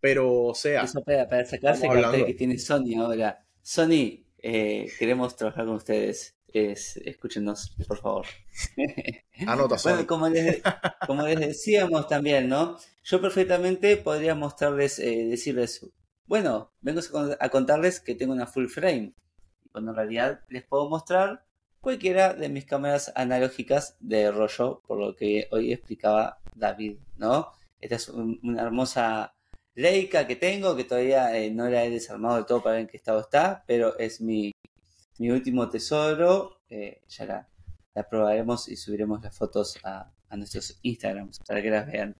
Pero, 0.00 0.42
o 0.42 0.54
sea... 0.54 0.82
Eso 0.82 1.02
para, 1.02 1.28
para 1.28 1.44
sacarse 1.44 1.88
que 2.26 2.34
tiene 2.34 2.58
Sony 2.58 2.96
ahora. 2.98 3.45
Sony, 3.66 4.24
eh, 4.38 4.92
queremos 4.96 5.34
trabajar 5.34 5.66
con 5.66 5.74
ustedes. 5.74 6.36
es, 6.52 6.98
escúchenos, 6.98 7.74
por 7.88 7.98
favor. 7.98 8.26
Anota, 9.44 9.74
bueno, 9.82 10.06
como 10.06 10.28
les, 10.28 10.62
como 11.04 11.22
les 11.22 11.40
decíamos 11.40 12.06
también, 12.06 12.48
¿no? 12.48 12.78
Yo 13.02 13.20
perfectamente 13.20 13.96
podría 13.96 14.36
mostrarles, 14.36 15.00
eh, 15.00 15.26
decirles, 15.28 15.84
bueno, 16.26 16.70
vengo 16.80 17.00
a 17.40 17.48
contarles 17.48 17.98
que 17.98 18.14
tengo 18.14 18.32
una 18.32 18.46
full 18.46 18.68
frame. 18.68 19.14
Cuando 19.72 19.90
en 19.90 19.96
realidad 19.96 20.44
les 20.48 20.62
puedo 20.62 20.88
mostrar 20.88 21.44
cualquiera 21.80 22.34
de 22.34 22.48
mis 22.48 22.66
cámaras 22.66 23.10
analógicas 23.16 23.96
de 23.98 24.30
rollo, 24.30 24.80
por 24.86 25.00
lo 25.00 25.16
que 25.16 25.48
hoy 25.50 25.72
explicaba 25.72 26.38
David, 26.54 26.98
¿no? 27.16 27.50
Esta 27.80 27.96
es 27.96 28.08
una 28.10 28.62
hermosa 28.62 29.35
Leica 29.76 30.26
que 30.26 30.36
tengo, 30.36 30.74
que 30.74 30.84
todavía 30.84 31.36
eh, 31.36 31.50
no 31.50 31.68
la 31.68 31.84
he 31.84 31.90
desarmado 31.90 32.36
del 32.36 32.46
todo 32.46 32.62
para 32.62 32.74
ver 32.74 32.82
en 32.82 32.88
qué 32.88 32.96
estado 32.96 33.20
está, 33.20 33.62
pero 33.66 33.98
es 33.98 34.22
mi, 34.22 34.52
mi 35.18 35.30
último 35.30 35.68
tesoro. 35.68 36.62
Eh, 36.70 37.02
ya 37.08 37.26
la, 37.26 37.48
la, 37.94 38.08
probaremos 38.08 38.68
y 38.68 38.76
subiremos 38.76 39.22
las 39.22 39.36
fotos 39.36 39.78
a, 39.84 40.12
a, 40.30 40.36
nuestros 40.36 40.78
Instagrams 40.82 41.40
para 41.46 41.60
que 41.60 41.70
las 41.70 41.86
vean. 41.86 42.16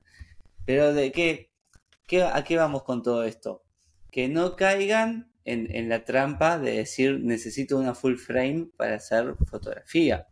Pero 0.67 0.93
de 0.93 1.11
qué, 1.13 1.51
qué, 2.07 2.23
a 2.23 2.45
qué 2.45 2.59
vamos 2.59 2.83
con 2.83 3.03
todo 3.03 3.25
esto? 3.25 3.65
Que 4.11 4.29
no 4.29 4.55
caigan 4.55 5.33
en, 5.45 5.75
en 5.75 5.89
la 5.89 6.05
trampa 6.05 6.59
de 6.59 6.73
decir 6.73 7.21
necesito 7.21 7.79
una 7.79 7.95
full 7.95 8.17
frame 8.17 8.69
para 8.77 8.97
hacer 8.97 9.35
fotografía 9.49 10.29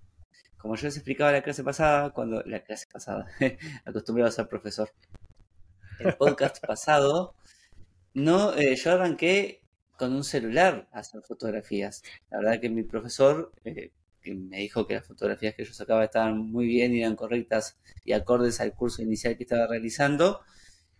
como 0.64 0.76
yo 0.76 0.86
les 0.86 0.96
explicaba 0.96 1.30
la 1.30 1.42
clase 1.42 1.62
pasada, 1.62 2.08
cuando 2.14 2.42
la 2.46 2.60
clase 2.64 2.86
pasada, 2.90 3.26
acostumbrado 3.84 4.30
a 4.30 4.32
ser 4.32 4.48
profesor, 4.48 4.90
el 5.98 6.14
podcast 6.16 6.64
pasado, 6.64 7.34
no, 8.14 8.54
eh, 8.54 8.76
yo 8.76 8.92
arranqué 8.92 9.62
con 9.96 10.12
un 10.12 10.24
celular 10.24 10.88
a 10.92 11.00
hacer 11.00 11.22
fotografías. 11.22 12.02
La 12.30 12.38
verdad 12.38 12.60
que 12.60 12.70
mi 12.70 12.82
profesor 12.82 13.52
eh, 13.64 13.92
me 14.24 14.58
dijo 14.58 14.86
que 14.86 14.94
las 14.94 15.06
fotografías 15.06 15.54
que 15.54 15.64
yo 15.64 15.72
sacaba 15.72 16.04
estaban 16.04 16.38
muy 16.38 16.66
bien 16.66 16.94
y 16.94 17.02
eran 17.02 17.16
correctas 17.16 17.78
y 18.04 18.12
acordes 18.12 18.60
al 18.60 18.74
curso 18.74 19.02
inicial 19.02 19.36
que 19.36 19.44
estaba 19.44 19.66
realizando. 19.66 20.40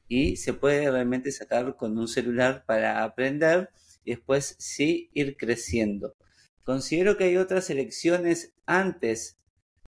Y 0.07 0.37
se 0.37 0.53
puede 0.53 0.91
realmente 0.91 1.33
sacar 1.33 1.77
con 1.77 1.97
un 1.97 2.09
celular 2.09 2.65
para 2.67 3.05
aprender 3.05 3.71
y 4.05 4.11
después 4.11 4.57
sí 4.59 5.11
ir 5.15 5.37
creciendo. 5.37 6.15
Considero 6.63 7.17
que 7.17 7.25
hay 7.25 7.37
otras 7.37 7.71
elecciones 7.71 8.55
antes 8.67 9.39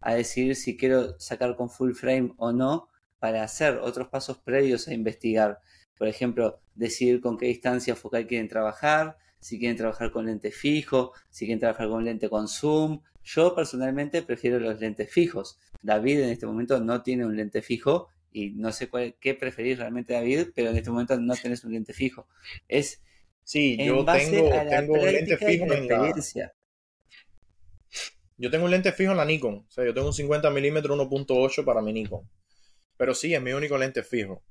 a 0.01 0.15
decidir 0.15 0.57
si 0.57 0.77
quiero 0.77 1.19
sacar 1.19 1.57
con 1.57 1.71
full 1.71 1.93
frame 1.93 2.35
o 2.39 2.53
no, 2.53 2.89
para 3.19 3.43
hacer 3.43 3.79
otros 3.79 4.09
pasos 4.09 4.39
previos 4.39 4.89
a 4.89 4.95
investigar. 4.95 5.61
Por 5.99 6.09
ejemplo, 6.09 6.61
decidir 6.75 7.21
con 7.21 7.39
qué 7.39 7.47
distancia 7.47 7.97
focal 7.97 8.27
quieren 8.27 8.49
trabajar, 8.49 9.17
si 9.41 9.59
quieren 9.59 9.77
trabajar 9.77 10.11
con 10.11 10.27
lente 10.27 10.51
fijo, 10.51 11.13
si 11.31 11.47
quieren 11.47 11.61
trabajar 11.61 11.89
con 11.89 12.05
lente 12.05 12.29
con 12.29 12.49
zoom. 12.49 13.01
Yo 13.25 13.55
personalmente 13.55 14.23
prefiero 14.23 14.59
los 14.61 14.81
lentes 14.81 15.11
fijos. 15.11 15.59
David 15.83 16.21
en 16.21 16.31
este 16.31 16.47
momento 16.47 16.81
no 16.81 17.03
tiene 17.03 17.25
un 17.25 17.37
lente 17.37 17.63
fijo 17.63 18.09
y 18.33 18.51
no 18.51 18.71
sé 18.73 18.89
cuál, 18.89 19.17
qué 19.19 19.35
preferís 19.35 19.79
realmente 19.79 20.13
David, 20.13 20.49
pero 20.55 20.71
en 20.71 20.77
este 20.77 20.91
momento 20.91 21.19
no 21.19 21.35
tenés 21.35 21.65
un 21.65 21.73
lente 21.73 21.93
fijo. 21.93 22.29
Es 22.69 23.03
sí, 23.43 23.77
yo 23.79 24.05
tengo, 24.05 24.51
tengo 24.69 24.95
un 24.95 25.05
lente 25.05 25.37
fijo 25.39 25.65
en 25.65 25.69
la 25.71 25.77
experiencia. 25.77 26.53
Yo 28.39 28.51
tengo 28.51 28.67
un 28.67 28.71
lente 28.71 28.93
fijo 28.93 29.13
en 29.13 29.17
la 29.17 29.25
Nikon, 29.25 29.65
o 29.67 29.71
sea, 29.71 29.85
yo 29.85 29.95
tengo 29.95 30.09
un 30.09 30.13
50 30.13 30.51
mm 30.51 30.57
1.8 30.57 31.65
para 31.65 31.81
mi 31.81 31.95
Nikon. 31.95 32.29
Pero 32.97 33.15
sí, 33.15 33.35
es 33.35 33.43
mi 33.43 33.53
único 33.53 33.77
lente 33.79 34.03
fijo. 34.03 34.43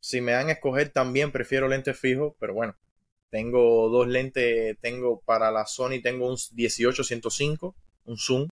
Si 0.00 0.20
me 0.20 0.32
dan 0.32 0.48
a 0.48 0.52
escoger, 0.52 0.90
también 0.90 1.32
prefiero 1.32 1.68
lentes 1.68 1.98
fijos, 1.98 2.34
pero 2.38 2.52
bueno, 2.54 2.76
tengo 3.30 3.88
dos 3.88 4.06
lentes, 4.06 4.76
tengo 4.80 5.20
para 5.20 5.50
la 5.50 5.64
Sony, 5.66 6.02
tengo 6.02 6.28
un 6.28 6.36
18-105, 6.36 7.74
un 8.04 8.18
zoom, 8.18 8.48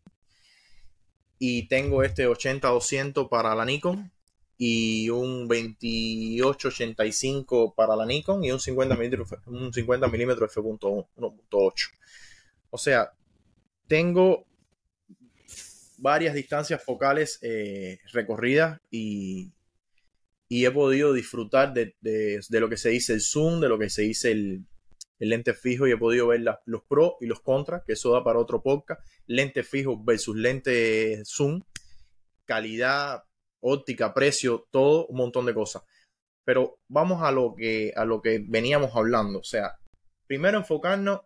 y 1.38 1.68
tengo 1.68 2.02
este 2.02 2.28
80-200 2.28 3.28
para 3.28 3.54
la 3.54 3.64
Nikon, 3.64 4.12
y 4.58 5.08
un 5.08 5.48
28-85 5.48 7.74
para 7.74 7.96
la 7.96 8.04
Nikon, 8.04 8.44
y 8.44 8.50
un 8.50 8.60
50 8.60 8.96
mm, 8.96 9.24
un 9.46 9.72
50 9.72 10.08
mm 10.08 10.30
f.1.8. 10.44 11.90
O 12.70 12.78
sea, 12.78 13.12
tengo 13.86 14.47
varias 15.98 16.34
distancias 16.34 16.82
focales 16.82 17.38
eh, 17.42 17.98
recorridas 18.12 18.80
y, 18.90 19.52
he 20.50 20.70
podido 20.70 21.12
disfrutar 21.12 21.74
de, 21.74 21.94
lo 22.50 22.68
que 22.68 22.76
se 22.78 22.88
dice 22.88 23.12
el 23.12 23.20
zoom, 23.20 23.60
de 23.60 23.68
lo 23.68 23.78
que 23.78 23.90
se 23.90 24.02
dice 24.02 24.30
el, 24.30 24.64
lente 25.18 25.52
fijo 25.52 25.86
y 25.86 25.90
he 25.90 25.96
podido 25.96 26.28
ver 26.28 26.42
los 26.64 26.82
pros 26.88 27.14
y 27.20 27.26
los 27.26 27.40
contras, 27.40 27.82
que 27.84 27.94
eso 27.94 28.12
da 28.12 28.24
para 28.24 28.38
otro 28.38 28.62
podcast. 28.62 29.00
Lente 29.26 29.62
fijo 29.62 30.02
versus 30.02 30.36
lente 30.36 31.22
zoom, 31.26 31.60
calidad, 32.44 33.24
óptica, 33.60 34.14
precio, 34.14 34.66
todo, 34.70 35.06
un 35.08 35.16
montón 35.18 35.44
de 35.44 35.54
cosas. 35.54 35.82
Pero 36.44 36.78
vamos 36.88 37.22
a 37.22 37.30
lo 37.30 37.54
que, 37.54 37.92
a 37.94 38.04
lo 38.04 38.22
que 38.22 38.42
veníamos 38.42 38.94
hablando. 38.94 39.40
O 39.40 39.44
sea, 39.44 39.76
primero 40.26 40.56
enfocarnos 40.56 41.20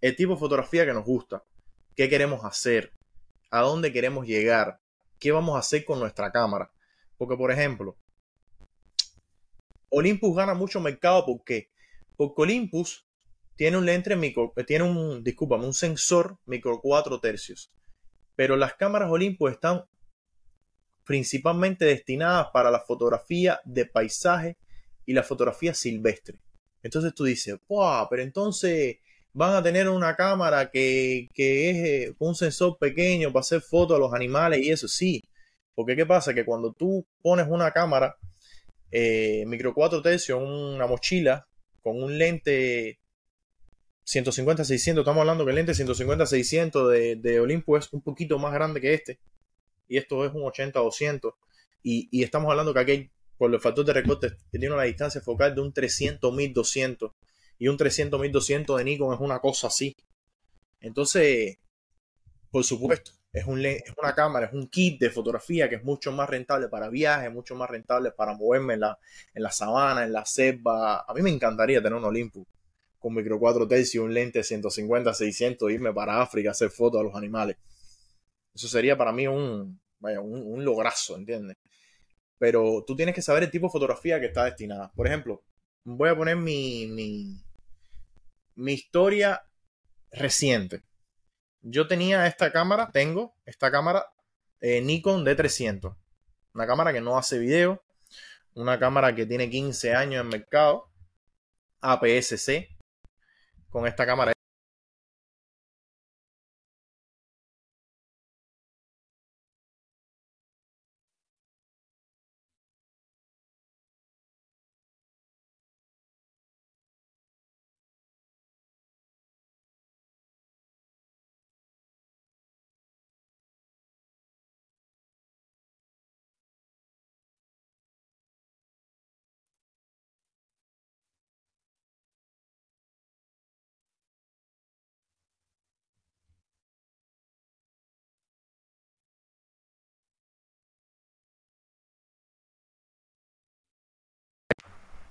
el 0.00 0.14
tipo 0.14 0.34
de 0.34 0.38
fotografía 0.38 0.84
que 0.84 0.92
nos 0.92 1.04
gusta, 1.04 1.42
qué 1.96 2.08
queremos 2.08 2.44
hacer, 2.44 2.92
a 3.52 3.60
dónde 3.60 3.92
queremos 3.92 4.26
llegar, 4.26 4.80
qué 5.20 5.30
vamos 5.30 5.54
a 5.54 5.60
hacer 5.60 5.84
con 5.84 6.00
nuestra 6.00 6.32
cámara. 6.32 6.72
Porque, 7.18 7.36
por 7.36 7.52
ejemplo, 7.52 7.96
Olympus 9.90 10.34
gana 10.34 10.54
mucho 10.54 10.80
mercado 10.80 11.24
¿por 11.26 11.44
qué? 11.44 11.70
porque 12.16 12.42
Olympus 12.42 13.06
tiene 13.54 13.76
un 13.76 13.84
lente 13.84 14.16
micro, 14.16 14.52
tiene 14.66 14.84
un, 14.84 15.22
discúlpame, 15.22 15.66
un 15.66 15.74
sensor 15.74 16.38
micro 16.46 16.80
4 16.80 17.20
tercios. 17.20 17.70
Pero 18.34 18.56
las 18.56 18.74
cámaras 18.74 19.10
Olympus 19.10 19.52
están 19.52 19.84
principalmente 21.04 21.84
destinadas 21.84 22.48
para 22.52 22.70
la 22.70 22.80
fotografía 22.80 23.60
de 23.64 23.84
paisaje 23.84 24.56
y 25.04 25.12
la 25.12 25.22
fotografía 25.22 25.74
silvestre. 25.74 26.38
Entonces 26.82 27.14
tú 27.14 27.24
dices, 27.24 27.58
¡Wow! 27.68 28.06
Pero 28.08 28.22
entonces 28.22 28.96
van 29.34 29.54
a 29.54 29.62
tener 29.62 29.88
una 29.88 30.14
cámara 30.14 30.70
que, 30.70 31.28
es 31.34 31.76
eh, 31.76 32.14
un 32.18 32.34
sensor 32.34 32.76
pequeño 32.78 33.32
para 33.32 33.40
hacer 33.40 33.60
fotos 33.62 33.96
a 33.96 34.00
los 34.00 34.12
animales 34.12 34.60
y 34.60 34.70
eso 34.70 34.88
sí. 34.88 35.22
Porque 35.74 35.96
¿qué 35.96 36.06
pasa? 36.06 36.34
Que 36.34 36.44
cuando 36.44 36.72
tú 36.72 37.06
pones 37.22 37.46
una 37.48 37.70
cámara 37.72 38.16
eh, 38.90 39.44
micro 39.46 39.72
4 39.74 40.02
tercios, 40.02 40.40
una 40.42 40.86
mochila 40.86 41.46
con 41.80 42.02
un 42.02 42.18
lente 42.18 43.00
150-600, 44.06 44.98
estamos 44.98 45.20
hablando 45.20 45.44
que 45.44 45.50
el 45.50 45.56
lente 45.56 45.72
150-600 45.72 46.88
de, 46.88 47.16
de 47.16 47.40
Olympus 47.40 47.86
es 47.86 47.92
un 47.92 48.02
poquito 48.02 48.38
más 48.38 48.52
grande 48.52 48.80
que 48.80 48.94
este. 48.94 49.18
Y 49.88 49.96
esto 49.96 50.24
es 50.26 50.32
un 50.32 50.42
80-200. 50.42 51.34
Y, 51.82 52.08
y, 52.12 52.22
estamos 52.22 52.50
hablando 52.50 52.72
que 52.72 52.80
aquí, 52.80 53.10
por 53.36 53.50
los 53.50 53.62
factores 53.62 53.86
de 53.88 54.00
recorte, 54.00 54.28
tiene 54.50 54.70
una 54.70 54.84
distancia 54.84 55.20
focal 55.20 55.54
de 55.54 55.62
un 55.62 55.72
300-1200 55.72 57.12
y 57.58 57.68
un 57.68 57.76
300-1200 57.76 58.76
de 58.76 58.84
Nikon 58.84 59.14
es 59.14 59.20
una 59.20 59.38
cosa 59.40 59.68
así. 59.68 59.94
Entonces, 60.80 61.58
por 62.50 62.64
supuesto, 62.64 63.12
es, 63.32 63.46
un, 63.46 63.64
es 63.64 63.82
una 64.00 64.14
cámara, 64.14 64.46
es 64.46 64.52
un 64.52 64.68
kit 64.68 65.00
de 65.00 65.10
fotografía 65.10 65.68
que 65.68 65.76
es 65.76 65.84
mucho 65.84 66.12
más 66.12 66.28
rentable 66.28 66.68
para 66.68 66.88
viajes, 66.88 67.32
mucho 67.32 67.54
más 67.54 67.70
rentable 67.70 68.10
para 68.12 68.34
moverme 68.34 68.74
en 68.74 68.80
la, 68.80 68.98
en 69.34 69.42
la 69.42 69.50
sabana, 69.50 70.04
en 70.04 70.12
la 70.12 70.24
selva. 70.24 71.04
A 71.06 71.14
mí 71.14 71.22
me 71.22 71.30
encantaría 71.30 71.82
tener 71.82 71.98
un 71.98 72.04
Olympus 72.04 72.46
con 72.98 73.14
micro 73.14 73.38
4 73.38 73.66
tercios, 73.66 74.04
un 74.04 74.14
lente 74.14 74.40
150-600, 74.40 75.72
irme 75.72 75.92
para 75.92 76.22
África 76.22 76.50
a 76.50 76.52
hacer 76.52 76.70
fotos 76.70 77.00
a 77.00 77.04
los 77.04 77.14
animales. 77.14 77.56
Eso 78.54 78.68
sería 78.68 78.96
para 78.96 79.12
mí 79.12 79.26
un, 79.26 79.80
vaya, 79.98 80.20
un, 80.20 80.64
lograzo, 80.64 81.16
¿entiendes? 81.16 81.56
Pero 82.38 82.84
tú 82.86 82.94
tienes 82.94 83.14
que 83.14 83.22
saber 83.22 83.44
el 83.44 83.50
tipo 83.50 83.66
de 83.66 83.72
fotografía 83.72 84.20
que 84.20 84.26
está 84.26 84.44
destinada. 84.44 84.92
Por 84.94 85.06
ejemplo, 85.06 85.42
voy 85.84 86.08
a 86.08 86.16
poner 86.16 86.36
mi, 86.36 86.86
mi 88.54 88.72
historia 88.72 89.42
reciente. 90.10 90.82
Yo 91.60 91.86
tenía 91.86 92.26
esta 92.26 92.52
cámara, 92.52 92.90
tengo 92.92 93.34
esta 93.44 93.70
cámara 93.70 94.12
eh, 94.60 94.80
Nikon 94.80 95.24
D300. 95.24 95.96
Una 96.54 96.66
cámara 96.66 96.92
que 96.92 97.00
no 97.00 97.18
hace 97.18 97.38
video. 97.38 97.82
Una 98.54 98.78
cámara 98.78 99.14
que 99.14 99.26
tiene 99.26 99.50
15 99.50 99.94
años 99.94 100.22
en 100.22 100.28
mercado. 100.28 100.88
APS-C. 101.80 102.68
Con 103.70 103.86
esta 103.86 104.06
cámara 104.06 104.32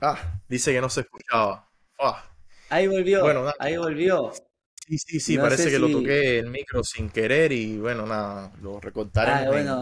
Ah, 0.01 0.41
dice 0.49 0.73
que 0.73 0.81
no 0.81 0.89
se 0.89 1.01
escuchaba. 1.01 1.69
Ah. 1.99 2.25
Ahí 2.69 2.87
volvió. 2.87 3.21
Bueno, 3.21 3.51
ahí 3.59 3.77
volvió. 3.77 4.33
Sí, 4.87 4.97
sí, 4.97 5.19
sí, 5.19 5.37
parece 5.37 5.69
que 5.69 5.79
lo 5.79 5.89
toqué 5.89 6.39
el 6.39 6.49
micro 6.49 6.83
sin 6.83 7.09
querer 7.09 7.51
y 7.51 7.77
bueno, 7.77 8.05
nada, 8.05 8.51
lo 8.61 8.79
recortaré. 8.79 9.31
Ah, 9.31 9.45
bueno, 9.47 9.81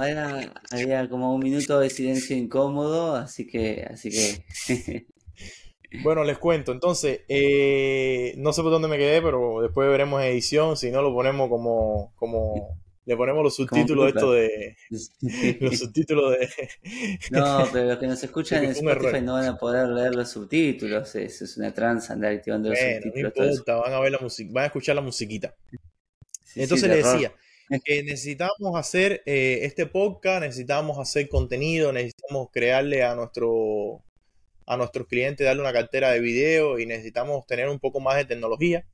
había 0.71 1.09
como 1.09 1.33
un 1.33 1.39
minuto 1.39 1.79
de 1.79 1.89
silencio 1.89 2.35
incómodo, 2.35 3.15
así 3.15 3.47
que, 3.47 3.87
así 3.89 4.11
que. 4.11 5.07
bueno, 6.03 6.23
les 6.23 6.37
cuento. 6.37 6.73
Entonces, 6.73 7.21
eh, 7.29 8.33
no 8.37 8.51
sé 8.51 8.61
por 8.61 8.71
dónde 8.71 8.89
me 8.89 8.97
quedé, 8.97 9.21
pero 9.21 9.61
después 9.61 9.89
veremos 9.89 10.21
edición. 10.21 10.75
Si 10.75 10.91
no, 10.91 11.01
lo 11.01 11.13
ponemos 11.13 11.49
como, 11.49 12.13
como 12.15 12.77
le 13.09 13.17
ponemos 13.17 13.43
los 13.43 13.55
subtítulos 13.55 14.09
esto 14.09 14.33
de 14.33 14.77
los 15.61 15.79
subtítulos 15.79 16.37
de 16.37 16.47
no 17.31 17.67
pero 17.73 17.87
los 17.87 17.97
que 17.97 18.05
nos 18.05 18.23
escuchan 18.23 18.63
en 18.63 18.69
Spotify 18.69 19.19
no 19.23 19.33
van 19.33 19.47
a 19.47 19.57
poder 19.57 19.89
leer 19.89 20.13
los 20.13 20.29
subtítulos 20.29 21.15
eso 21.15 21.43
es 21.43 21.57
una 21.57 21.73
tranza 21.73 22.13
andar 22.13 22.33
activando 22.33 22.69
los 22.69 22.77
subtítulos 22.77 23.33
no 23.35 23.45
importa, 23.45 23.75
van 23.77 23.93
a 23.93 23.99
ver 23.99 24.11
la 24.11 24.19
música 24.19 24.51
van 24.53 24.63
a 24.65 24.67
escuchar 24.67 24.95
la 24.95 25.01
musiquita. 25.01 25.55
Entonces 26.55 26.87
le 26.87 26.97
decía 26.97 27.33
que 27.83 28.03
necesitamos 28.03 28.75
hacer 28.75 29.23
eh, 29.25 29.61
este 29.63 29.87
podcast 29.87 30.43
necesitamos 30.43 30.99
hacer 30.99 31.29
contenido 31.29 31.91
necesitamos 31.91 32.49
crearle 32.51 33.01
a 33.03 33.15
nuestro 33.15 34.03
a 34.67 34.77
nuestros 34.77 35.07
clientes 35.07 35.45
darle 35.45 35.63
una 35.63 35.73
cartera 35.73 36.11
de 36.11 36.19
video 36.19 36.77
y 36.77 36.85
necesitamos 36.85 37.43
tener 37.47 37.69
un 37.69 37.79
poco 37.79 37.99
más 37.99 38.17
de 38.17 38.25
tecnología. 38.25 38.85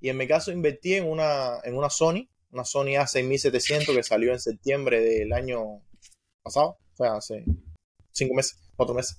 Y 0.00 0.08
en 0.08 0.18
mi 0.18 0.28
caso 0.28 0.52
invertí 0.52 0.94
en 0.94 1.04
una 1.04 1.58
en 1.64 1.76
una 1.76 1.90
Sony 1.90 2.28
una 2.50 2.64
Sony 2.64 2.96
A6700 2.96 3.94
que 3.94 4.02
salió 4.02 4.32
en 4.32 4.40
septiembre 4.40 5.00
del 5.00 5.32
año 5.32 5.82
pasado, 6.42 6.78
sea, 6.96 7.16
hace 7.16 7.44
cinco 8.12 8.34
meses, 8.34 8.58
cuatro 8.74 8.94
meses. 8.94 9.18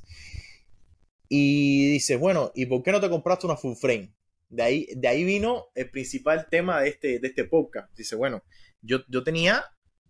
Y 1.30 1.92
dices, 1.92 2.20
bueno, 2.20 2.52
¿y 2.56 2.66
por 2.66 2.84
qué 2.84 2.92
no 2.92 3.02
te 3.02 3.10
compraste 3.10 3.46
una 3.46 3.58
full 3.58 3.76
frame? 3.76 4.14
De 4.50 4.64
ahí, 4.64 4.88
de 4.96 5.08
ahí 5.08 5.24
vino 5.24 5.68
el 5.76 5.90
principal 5.92 6.48
tema 6.50 6.82
de 6.82 6.90
este, 6.90 7.20
de 7.20 7.28
este 7.28 7.44
podcast. 7.44 7.96
Dice, 7.98 8.16
bueno, 8.16 8.44
yo, 8.82 9.00
yo 9.10 9.24
tenía 9.24 9.66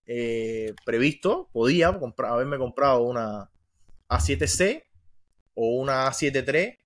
eh, 0.06 0.74
previsto, 0.86 1.50
podía 1.52 1.98
comprar, 2.00 2.32
haberme 2.32 2.58
comprado 2.58 3.04
una 3.04 3.50
A7C 4.10 4.84
o 5.56 5.82
una 5.82 6.08
A73, 6.08 6.78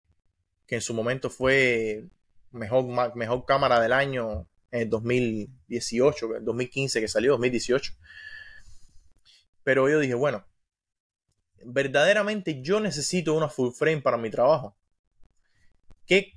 que 0.66 0.76
en 0.76 0.82
su 0.82 0.94
momento 0.94 1.30
fue 1.30 2.06
mejor, 2.52 3.16
mejor 3.16 3.46
cámara 3.46 3.82
del 3.82 3.92
año 3.92 4.48
en 4.72 4.90
2018, 4.90 6.28
2015 6.42 7.02
que 7.02 7.08
salió, 7.08 7.32
2018. 7.34 7.94
Pero 9.64 9.90
yo 9.90 10.00
dije, 10.00 10.14
bueno, 10.16 10.46
verdaderamente 11.64 12.62
yo 12.62 12.80
necesito 12.80 13.34
una 13.34 13.50
full 13.50 13.74
frame 13.74 14.02
para 14.02 14.18
mi 14.18 14.30
trabajo. 14.30 14.76
¿Qué 16.06 16.34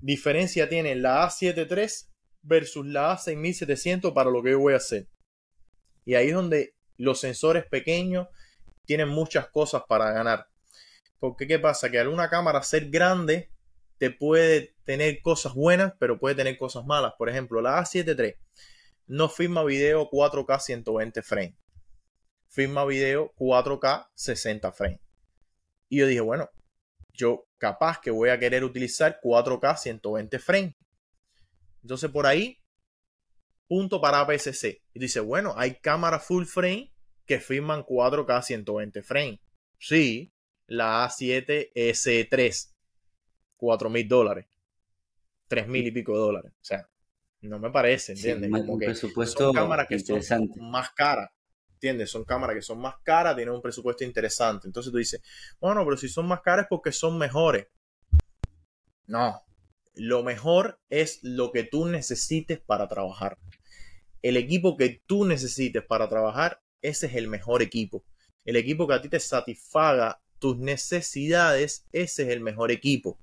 diferencia 0.00 0.68
tiene 0.68 0.94
la 0.94 1.26
A73 1.26 2.08
versus 2.42 2.86
la 2.86 3.16
A6700 3.16 4.12
para 4.12 4.30
lo 4.30 4.42
que 4.42 4.52
yo 4.52 4.60
voy 4.60 4.74
a 4.74 4.78
hacer? 4.78 5.08
Y 6.04 6.14
ahí 6.14 6.28
es 6.28 6.34
donde 6.34 6.74
los 6.96 7.20
sensores 7.20 7.66
pequeños 7.66 8.28
tienen 8.84 9.08
muchas 9.08 9.48
cosas 9.48 9.82
para 9.88 10.12
ganar. 10.12 10.48
Porque 11.18 11.46
¿qué 11.46 11.58
pasa? 11.58 11.90
Que 11.90 11.98
al 11.98 12.08
una 12.08 12.30
cámara 12.30 12.62
ser 12.62 12.88
grande 12.90 13.50
te 13.98 14.10
puede 14.10 14.74
tener 14.84 15.20
cosas 15.20 15.54
buenas, 15.54 15.92
pero 15.98 16.18
puede 16.18 16.34
tener 16.34 16.56
cosas 16.56 16.86
malas. 16.86 17.14
Por 17.18 17.28
ejemplo, 17.28 17.60
la 17.60 17.78
A7 17.80 18.16
III 18.18 18.34
no 19.08 19.28
firma 19.28 19.64
video 19.64 20.08
4K 20.10 20.60
120 20.60 21.22
frames. 21.22 21.54
Firma 22.48 22.84
video 22.84 23.32
4K 23.36 24.08
60 24.14 24.72
frames. 24.72 25.00
Y 25.88 25.98
yo 25.98 26.06
dije, 26.06 26.20
bueno, 26.20 26.48
yo 27.12 27.46
capaz 27.58 28.00
que 28.00 28.10
voy 28.10 28.30
a 28.30 28.38
querer 28.38 28.64
utilizar 28.64 29.20
4K 29.22 29.76
120 29.76 30.38
frames. 30.38 30.74
Entonces 31.82 32.10
por 32.10 32.26
ahí, 32.26 32.58
punto 33.66 34.00
para 34.00 34.20
APS-C. 34.20 34.82
Y 34.94 34.98
dice, 34.98 35.20
bueno, 35.20 35.54
hay 35.56 35.76
cámaras 35.76 36.24
full 36.24 36.44
frame 36.44 36.92
que 37.26 37.40
firman 37.40 37.84
4K 37.84 38.42
120 38.42 39.02
frames. 39.02 39.40
Sí, 39.78 40.32
la 40.66 41.06
A7S3 41.08 42.77
4 43.58 43.90
mil 43.90 44.08
dólares, 44.08 44.46
3 45.48 45.68
mil 45.68 45.86
y 45.86 45.90
pico 45.90 46.12
de 46.12 46.18
dólares. 46.18 46.52
O 46.54 46.64
sea, 46.64 46.88
no 47.42 47.58
me 47.58 47.70
parece, 47.70 48.12
¿entiendes? 48.12 48.50
Como 48.50 48.78
que 48.78 48.94
son 48.94 49.52
cámaras 49.52 49.86
que 49.86 49.98
son 49.98 50.48
más 50.70 50.90
caras. 50.92 51.30
¿Entiendes? 51.74 52.10
Son 52.10 52.24
cámaras 52.24 52.56
que 52.56 52.62
son 52.62 52.80
más 52.80 52.96
caras, 53.04 53.36
tienen 53.36 53.54
un 53.54 53.62
presupuesto 53.62 54.02
interesante. 54.02 54.66
Entonces 54.66 54.90
tú 54.90 54.98
dices, 54.98 55.22
bueno, 55.60 55.84
pero 55.84 55.96
si 55.96 56.08
son 56.08 56.26
más 56.26 56.40
caras 56.40 56.64
es 56.64 56.68
porque 56.68 56.90
son 56.90 57.16
mejores. 57.18 57.68
No. 59.06 59.42
Lo 59.94 60.24
mejor 60.24 60.80
es 60.90 61.20
lo 61.22 61.52
que 61.52 61.62
tú 61.62 61.86
necesites 61.86 62.58
para 62.58 62.88
trabajar. 62.88 63.38
El 64.22 64.36
equipo 64.36 64.76
que 64.76 65.02
tú 65.06 65.24
necesites 65.24 65.84
para 65.84 66.08
trabajar, 66.08 66.60
ese 66.82 67.06
es 67.06 67.14
el 67.14 67.28
mejor 67.28 67.62
equipo. 67.62 68.04
El 68.44 68.56
equipo 68.56 68.88
que 68.88 68.94
a 68.94 69.00
ti 69.00 69.08
te 69.08 69.20
satisfaga 69.20 70.20
tus 70.40 70.58
necesidades, 70.58 71.86
ese 71.92 72.22
es 72.24 72.28
el 72.30 72.40
mejor 72.40 72.72
equipo. 72.72 73.20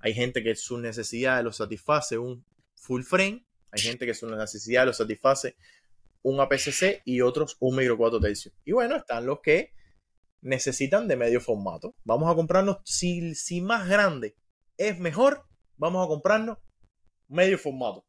Hay 0.00 0.14
gente 0.14 0.42
que 0.42 0.54
sus 0.54 0.78
necesidades 0.78 1.44
lo 1.44 1.52
satisface 1.52 2.18
un 2.18 2.44
full 2.74 3.02
frame, 3.02 3.44
hay 3.70 3.80
gente 3.80 4.06
que 4.06 4.14
sus 4.14 4.30
necesidades 4.30 4.86
lo 4.86 4.92
satisface 4.92 5.56
un 6.22 6.40
APC-C 6.40 7.02
y 7.04 7.20
otros 7.20 7.56
un 7.60 7.76
micro 7.76 7.96
4 7.96 8.20
tercios. 8.20 8.54
Y 8.64 8.72
bueno, 8.72 8.96
están 8.96 9.26
los 9.26 9.40
que 9.40 9.72
necesitan 10.40 11.08
de 11.08 11.16
medio 11.16 11.40
formato. 11.40 11.94
Vamos 12.04 12.30
a 12.30 12.34
comprarnos, 12.34 12.78
si, 12.84 13.34
si 13.34 13.60
más 13.60 13.88
grande 13.88 14.36
es 14.76 14.98
mejor, 14.98 15.44
vamos 15.76 16.04
a 16.04 16.08
comprarnos 16.08 16.58
medio 17.28 17.58
formato. 17.58 18.04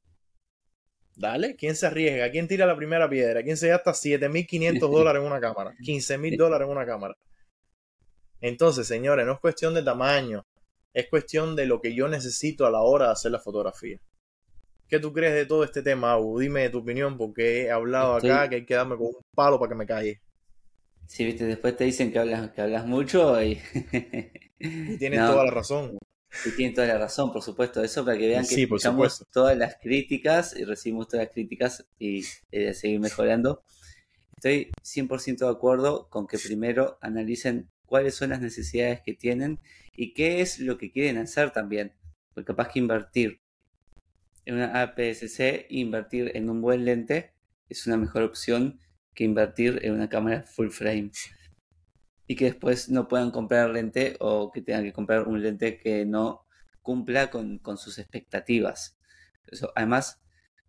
Dale, 1.16 1.56
¿quién 1.56 1.76
se 1.76 1.86
arriesga? 1.88 2.32
¿Quién 2.32 2.48
tira 2.48 2.66
la 2.66 2.78
primera 2.78 3.10
piedra? 3.10 3.44
¿Quién 3.44 3.58
se 3.58 3.68
gasta 3.68 3.92
7.500 3.92 4.80
dólares 4.92 5.22
en 5.22 5.28
una 5.28 5.42
cámara? 5.42 5.76
15.000 5.82 6.38
dólares 6.38 6.66
en 6.66 6.72
una 6.72 6.86
cámara. 6.86 7.18
Entonces, 8.40 8.88
señores, 8.88 9.26
no 9.26 9.34
es 9.34 9.40
cuestión 9.40 9.74
de 9.74 9.84
tamaño, 9.84 10.46
es 11.00 11.10
cuestión 11.10 11.56
de 11.56 11.66
lo 11.66 11.82
que 11.82 11.94
yo 11.94 12.08
necesito 12.08 12.66
a 12.66 12.72
la 12.72 12.82
hora 12.82 13.08
de 13.08 13.12
hacer 13.12 13.32
la 13.32 13.40
fotografía. 13.40 14.00
¿Qué 14.88 15.00
tú 15.00 15.14
crees 15.14 15.36
de 15.36 15.46
todo 15.46 15.64
este 15.64 15.84
tema, 15.84 16.14
Abu? 16.14 16.40
Dime 16.40 16.70
tu 16.70 16.80
opinión, 16.80 17.18
porque 17.18 17.64
he 17.64 17.72
hablado 17.72 18.16
acá 18.16 18.50
que 18.50 18.56
hay 18.56 18.66
que 18.66 18.74
darme 18.74 18.98
con 18.98 19.08
un 19.08 19.22
palo 19.36 19.60
para 19.60 19.70
que 19.70 19.76
me 19.76 19.86
calle. 19.86 20.22
Sí, 21.06 21.26
viste, 21.26 21.46
después 21.46 21.76
te 21.76 21.84
dicen 21.84 22.12
que 22.12 22.20
hablas, 22.20 22.52
que 22.52 22.62
hablas 22.62 22.86
mucho 22.86 23.42
y... 23.42 23.60
y 24.60 24.98
tienes 24.98 25.20
toda 25.20 25.46
la 25.46 25.52
razón. 25.52 25.98
Y 26.46 26.52
tienen 26.52 26.76
toda 26.76 26.88
la 26.88 26.98
razón, 26.98 27.32
por 27.32 27.42
supuesto, 27.42 27.84
eso 27.84 28.06
para 28.06 28.18
que 28.18 28.28
vean 28.28 28.46
que 28.46 28.62
escuchamos 28.62 29.26
todas 29.32 29.58
las 29.58 29.78
críticas 29.82 30.56
y 30.56 30.64
recibimos 30.64 31.08
todas 31.08 31.26
las 31.26 31.34
críticas 31.34 31.88
y 31.98 32.24
de 32.52 32.74
seguir 32.74 33.00
mejorando. 33.00 33.64
Estoy 34.36 34.72
100% 34.84 35.40
de 35.40 35.50
acuerdo 35.50 36.08
con 36.10 36.28
que 36.28 36.38
primero 36.38 36.98
analicen 37.02 37.70
cuáles 37.90 38.16
son 38.16 38.30
las 38.30 38.40
necesidades 38.40 39.02
que 39.02 39.14
tienen 39.14 39.60
y 39.94 40.14
qué 40.14 40.40
es 40.42 40.60
lo 40.60 40.78
que 40.78 40.92
quieren 40.92 41.18
hacer 41.18 41.52
también. 41.52 41.94
Porque 42.34 42.48
capaz 42.48 42.70
que 42.70 42.80
invertir 42.80 43.42
en 44.46 44.56
una 44.56 44.82
APS-C, 44.82 45.68
invertir 45.70 46.32
en 46.36 46.50
un 46.50 46.62
buen 46.62 46.86
lente, 46.86 47.34
es 47.68 47.86
una 47.86 47.98
mejor 47.98 48.24
opción 48.24 48.80
que 49.14 49.24
invertir 49.24 49.80
en 49.84 49.94
una 49.94 50.10
cámara 50.10 50.44
full 50.44 50.70
frame. 50.70 51.12
Y 52.28 52.36
que 52.36 52.46
después 52.46 52.90
no 52.90 53.08
puedan 53.08 53.32
comprar 53.32 53.70
lente 53.72 54.16
o 54.20 54.52
que 54.52 54.62
tengan 54.62 54.84
que 54.84 54.94
comprar 54.94 55.28
un 55.28 55.42
lente 55.42 55.78
que 55.78 56.06
no 56.06 56.46
cumpla 56.82 57.30
con, 57.30 57.60
sus 57.78 58.00
expectativas. 58.00 58.98
Además, 59.76 60.22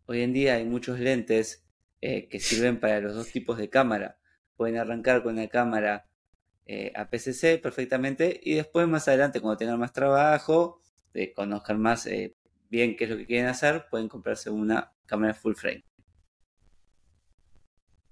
hoy 0.07 0.23
en 0.23 0.33
día 0.33 0.55
hay 0.55 0.65
muchos 0.65 0.99
lentes 0.99 1.65
eh, 2.01 2.29
que 2.29 2.41
sirven 2.41 2.81
para 2.81 3.01
los 3.01 3.15
dos 3.15 3.31
tipos 3.31 3.59
de 3.59 3.71
cámara. 3.71 4.19
Pueden 4.57 4.79
arrancar 4.79 5.23
con 5.23 5.35
una 5.35 5.49
cámara 5.49 6.10
eh, 6.73 6.93
a 6.95 7.11
PCC 7.11 7.61
perfectamente 7.61 8.39
y 8.45 8.55
después 8.55 8.87
más 8.87 9.09
adelante 9.09 9.41
cuando 9.41 9.57
tengan 9.57 9.81
más 9.81 9.93
trabajo, 9.93 10.81
eh, 11.15 11.33
conozcan 11.33 11.81
más 11.81 12.07
eh, 12.07 12.37
bien 12.69 12.95
qué 12.95 13.05
es 13.05 13.11
lo 13.11 13.17
que 13.17 13.27
quieren 13.27 13.49
hacer, 13.49 13.87
pueden 13.91 14.07
comprarse 14.07 14.51
una 14.51 14.93
cámara 15.07 15.35
full 15.35 15.55
frame. 15.55 15.85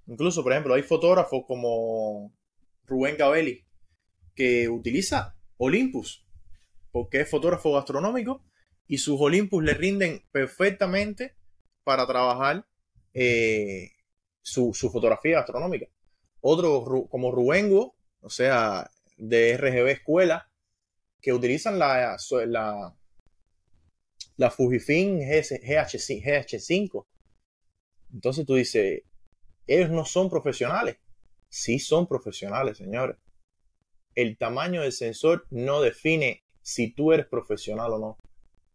Incluso, 0.08 0.42
por 0.42 0.50
ejemplo, 0.50 0.74
hay 0.74 0.82
fotógrafos 0.82 1.44
como 1.46 2.34
Rubén 2.84 3.16
Gabelli 3.16 3.64
que 4.34 4.68
utiliza 4.68 5.36
Olympus 5.58 6.26
porque 6.90 7.20
es 7.20 7.30
fotógrafo 7.30 7.74
gastronómico 7.74 8.42
y 8.88 8.98
sus 8.98 9.20
Olympus 9.20 9.62
le 9.62 9.74
rinden 9.74 10.24
perfectamente 10.32 11.36
para 11.84 12.08
trabajar 12.08 12.66
su, 14.42 14.74
su, 14.74 14.90
fotografía 14.90 15.36
gastronómica. 15.36 15.86
Otro 16.40 17.06
como 17.08 17.30
Rubengo 17.30 17.97
o 18.20 18.30
sea, 18.30 18.90
de 19.16 19.56
RGB 19.56 19.88
Escuela, 19.88 20.50
que 21.20 21.32
utilizan 21.32 21.78
la, 21.78 22.16
la, 22.46 22.96
la 24.36 24.50
Fujifilm 24.50 25.18
GH, 25.18 26.58
5 26.60 27.08
Entonces 28.12 28.46
tú 28.46 28.54
dices, 28.54 29.02
ellos 29.66 29.90
no 29.90 30.04
son 30.04 30.30
profesionales. 30.30 30.98
Sí 31.48 31.78
son 31.78 32.06
profesionales, 32.06 32.78
señores. 32.78 33.16
El 34.14 34.36
tamaño 34.36 34.82
del 34.82 34.92
sensor 34.92 35.46
no 35.50 35.80
define 35.80 36.44
si 36.62 36.92
tú 36.92 37.12
eres 37.12 37.26
profesional 37.26 37.92
o 37.92 37.98
no. 37.98 38.18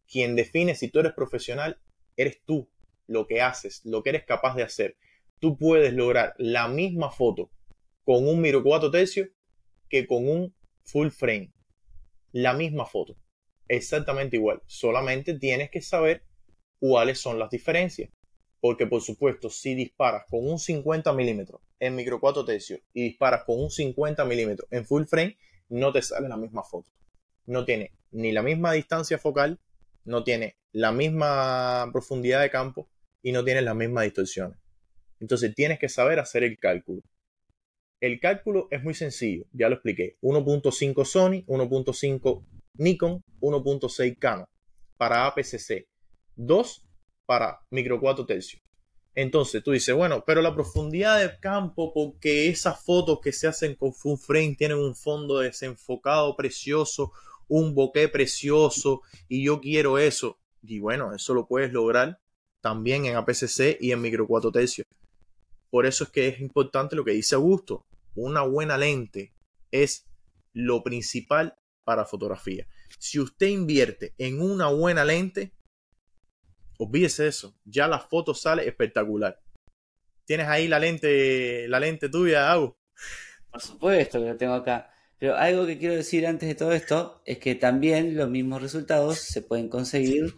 Quien 0.07 0.35
define 0.35 0.75
si 0.75 0.89
tú 0.89 0.99
eres 0.99 1.13
profesional 1.13 1.79
eres 2.17 2.41
tú, 2.45 2.69
lo 3.07 3.27
que 3.27 3.41
haces, 3.41 3.81
lo 3.85 4.03
que 4.03 4.09
eres 4.09 4.25
capaz 4.25 4.55
de 4.55 4.63
hacer. 4.63 4.97
Tú 5.39 5.57
puedes 5.57 5.93
lograr 5.93 6.33
la 6.37 6.67
misma 6.67 7.11
foto 7.11 7.49
con 8.03 8.27
un 8.27 8.41
micro 8.41 8.63
4 8.63 8.91
tercios 8.91 9.29
que 9.89 10.07
con 10.07 10.27
un 10.27 10.55
full 10.83 11.09
frame. 11.09 11.53
La 12.31 12.53
misma 12.53 12.85
foto. 12.85 13.15
Exactamente 13.67 14.37
igual. 14.37 14.61
Solamente 14.65 15.37
tienes 15.37 15.69
que 15.69 15.81
saber 15.81 16.23
cuáles 16.79 17.19
son 17.19 17.39
las 17.39 17.49
diferencias. 17.49 18.09
Porque 18.59 18.87
por 18.87 19.01
supuesto, 19.01 19.49
si 19.49 19.75
disparas 19.75 20.23
con 20.29 20.47
un 20.47 20.57
50 20.57 21.11
milímetros 21.13 21.61
en 21.79 21.95
micro 21.95 22.19
4 22.19 22.45
tercios 22.45 22.79
y 22.93 23.03
disparas 23.03 23.43
con 23.45 23.59
un 23.59 23.69
50 23.69 24.23
milímetros 24.25 24.67
en 24.71 24.85
full 24.85 25.03
frame, 25.05 25.37
no 25.69 25.91
te 25.91 26.01
sale 26.01 26.29
la 26.29 26.37
misma 26.37 26.63
foto. 26.63 26.89
No 27.45 27.65
tiene 27.65 27.91
ni 28.11 28.31
la 28.31 28.41
misma 28.41 28.73
distancia 28.73 29.17
focal, 29.17 29.59
no 30.05 30.23
tiene 30.23 30.57
la 30.71 30.91
misma 30.91 31.89
profundidad 31.91 32.41
de 32.41 32.49
campo 32.49 32.89
y 33.21 33.31
no 33.31 33.43
tiene 33.43 33.61
las 33.61 33.75
mismas 33.75 34.05
distorsiones. 34.05 34.57
Entonces 35.19 35.53
tienes 35.55 35.79
que 35.79 35.89
saber 35.89 36.19
hacer 36.19 36.43
el 36.43 36.57
cálculo. 36.57 37.01
El 38.03 38.19
cálculo 38.19 38.67
es 38.69 38.83
muy 38.83 38.93
sencillo, 38.93 39.45
ya 39.53 39.69
lo 39.69 39.75
expliqué. 39.75 40.17
1.5 40.21 41.05
Sony, 41.05 41.45
1.5 41.47 42.43
Nikon, 42.73 43.23
1.6 43.39 44.19
Canon 44.19 44.45
para 44.97 45.25
APC-C. 45.27 45.87
2 46.35 46.85
para 47.25 47.61
micro 47.69 48.01
4 48.01 48.25
tercios. 48.25 48.61
Entonces 49.15 49.63
tú 49.63 49.71
dices, 49.71 49.95
bueno, 49.95 50.21
pero 50.27 50.41
la 50.41 50.53
profundidad 50.53 51.17
del 51.17 51.39
campo, 51.39 51.93
porque 51.93 52.49
esas 52.49 52.83
fotos 52.83 53.21
que 53.21 53.31
se 53.31 53.47
hacen 53.47 53.73
con 53.75 53.93
full 53.93 54.17
frame 54.17 54.57
tienen 54.57 54.79
un 54.79 54.95
fondo 54.95 55.39
desenfocado 55.39 56.35
precioso, 56.35 57.13
un 57.47 57.73
bokeh 57.73 58.09
precioso, 58.09 59.01
y 59.29 59.45
yo 59.45 59.61
quiero 59.61 59.97
eso. 59.97 60.37
Y 60.61 60.79
bueno, 60.79 61.15
eso 61.15 61.33
lo 61.33 61.47
puedes 61.47 61.71
lograr 61.71 62.19
también 62.59 63.05
en 63.05 63.15
APC-C 63.15 63.77
y 63.79 63.93
en 63.93 64.01
micro 64.01 64.27
4 64.27 64.51
tercios. 64.51 64.85
Por 65.69 65.85
eso 65.85 66.03
es 66.03 66.09
que 66.09 66.27
es 66.27 66.41
importante 66.41 66.97
lo 66.97 67.05
que 67.05 67.11
dice 67.11 67.35
Augusto. 67.35 67.85
Una 68.15 68.41
buena 68.41 68.77
lente 68.77 69.33
es 69.71 70.07
lo 70.53 70.83
principal 70.83 71.55
para 71.83 72.05
fotografía. 72.05 72.67
Si 72.99 73.19
usted 73.19 73.47
invierte 73.47 74.13
en 74.17 74.41
una 74.41 74.67
buena 74.67 75.03
lente, 75.03 75.53
olvídese 76.77 77.27
eso. 77.27 77.55
Ya 77.65 77.87
la 77.87 77.99
foto 77.99 78.33
sale 78.33 78.67
espectacular. 78.67 79.39
¿Tienes 80.25 80.47
ahí 80.47 80.67
la 80.67 80.79
lente, 80.79 81.67
la 81.67 81.79
lente 81.79 82.09
tuya, 82.09 82.51
Agu? 82.51 82.77
Por 83.51 83.61
supuesto 83.61 84.19
que 84.19 84.29
lo 84.29 84.37
tengo 84.37 84.53
acá. 84.53 84.89
Pero 85.17 85.35
algo 85.35 85.65
que 85.65 85.77
quiero 85.77 85.95
decir 85.95 86.27
antes 86.27 86.49
de 86.49 86.55
todo 86.55 86.71
esto 86.71 87.21
es 87.25 87.37
que 87.39 87.55
también 87.55 88.15
los 88.15 88.29
mismos 88.29 88.61
resultados 88.61 89.19
se 89.19 89.41
pueden 89.41 89.69
conseguir 89.69 90.33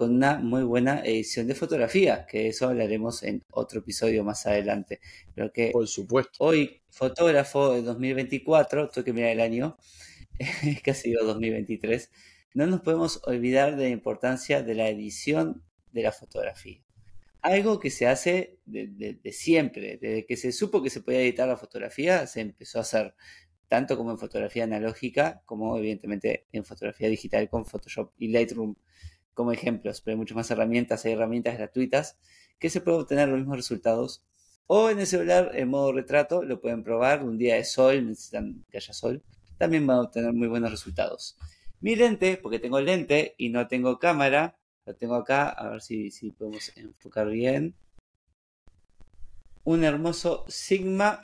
con 0.00 0.14
una 0.14 0.38
muy 0.38 0.62
buena 0.62 1.02
edición 1.04 1.46
de 1.46 1.54
fotografía, 1.54 2.24
que 2.24 2.48
eso 2.48 2.66
hablaremos 2.66 3.22
en 3.22 3.44
otro 3.50 3.80
episodio 3.80 4.24
más 4.24 4.46
adelante. 4.46 4.98
Que 5.52 5.72
Por 5.72 5.86
supuesto. 5.88 6.32
hoy, 6.38 6.80
fotógrafo 6.88 7.74
de 7.74 7.82
2024, 7.82 8.88
tengo 8.88 9.04
que 9.04 9.12
mirar 9.12 9.32
el 9.32 9.40
año, 9.40 9.76
que 10.82 10.90
ha 10.90 10.94
sido 10.94 11.22
2023, 11.26 12.10
no 12.54 12.66
nos 12.66 12.80
podemos 12.80 13.20
olvidar 13.26 13.76
de 13.76 13.82
la 13.82 13.88
importancia 13.90 14.62
de 14.62 14.74
la 14.74 14.88
edición 14.88 15.62
de 15.92 16.02
la 16.04 16.12
fotografía. 16.12 16.80
Algo 17.42 17.78
que 17.78 17.90
se 17.90 18.06
hace 18.06 18.58
de, 18.64 19.20
siempre, 19.32 19.98
desde 20.00 20.24
que 20.24 20.38
se 20.38 20.50
supo 20.50 20.82
que 20.82 20.88
se 20.88 21.02
podía 21.02 21.20
editar 21.20 21.46
la 21.46 21.58
fotografía, 21.58 22.26
se 22.26 22.40
empezó 22.40 22.78
a 22.78 22.82
hacer 22.82 23.14
tanto 23.68 23.98
como 23.98 24.12
en 24.12 24.18
fotografía 24.18 24.64
analógica, 24.64 25.42
como 25.44 25.76
evidentemente 25.76 26.46
en 26.52 26.64
fotografía 26.64 27.10
digital 27.10 27.50
con 27.50 27.66
Photoshop 27.66 28.12
y 28.16 28.28
Lightroom 28.28 28.76
como 29.34 29.52
ejemplos, 29.52 30.00
pero 30.00 30.14
hay 30.14 30.18
muchas 30.18 30.36
más 30.36 30.50
herramientas, 30.50 31.04
hay 31.04 31.12
herramientas 31.12 31.56
gratuitas 31.56 32.18
que 32.58 32.70
se 32.70 32.80
pueden 32.80 33.00
obtener 33.00 33.28
los 33.28 33.38
mismos 33.38 33.56
resultados. 33.56 34.24
O 34.66 34.90
en 34.90 35.00
el 35.00 35.06
celular, 35.06 35.52
en 35.54 35.68
modo 35.68 35.92
retrato, 35.92 36.42
lo 36.42 36.60
pueden 36.60 36.84
probar, 36.84 37.24
un 37.24 37.38
día 37.38 37.56
de 37.56 37.64
sol, 37.64 38.06
necesitan 38.06 38.64
que 38.70 38.76
haya 38.78 38.92
sol, 38.92 39.22
también 39.58 39.86
van 39.86 39.98
a 39.98 40.02
obtener 40.02 40.32
muy 40.32 40.48
buenos 40.48 40.70
resultados. 40.70 41.36
Mi 41.80 41.96
lente, 41.96 42.36
porque 42.36 42.58
tengo 42.58 42.80
lente 42.80 43.34
y 43.38 43.48
no 43.48 43.66
tengo 43.66 43.98
cámara, 43.98 44.58
lo 44.84 44.94
tengo 44.94 45.14
acá, 45.14 45.48
a 45.48 45.70
ver 45.70 45.82
si, 45.82 46.10
si 46.10 46.30
podemos 46.30 46.70
enfocar 46.76 47.28
bien. 47.28 47.74
Un 49.64 49.84
hermoso 49.84 50.44
Sigma 50.48 51.20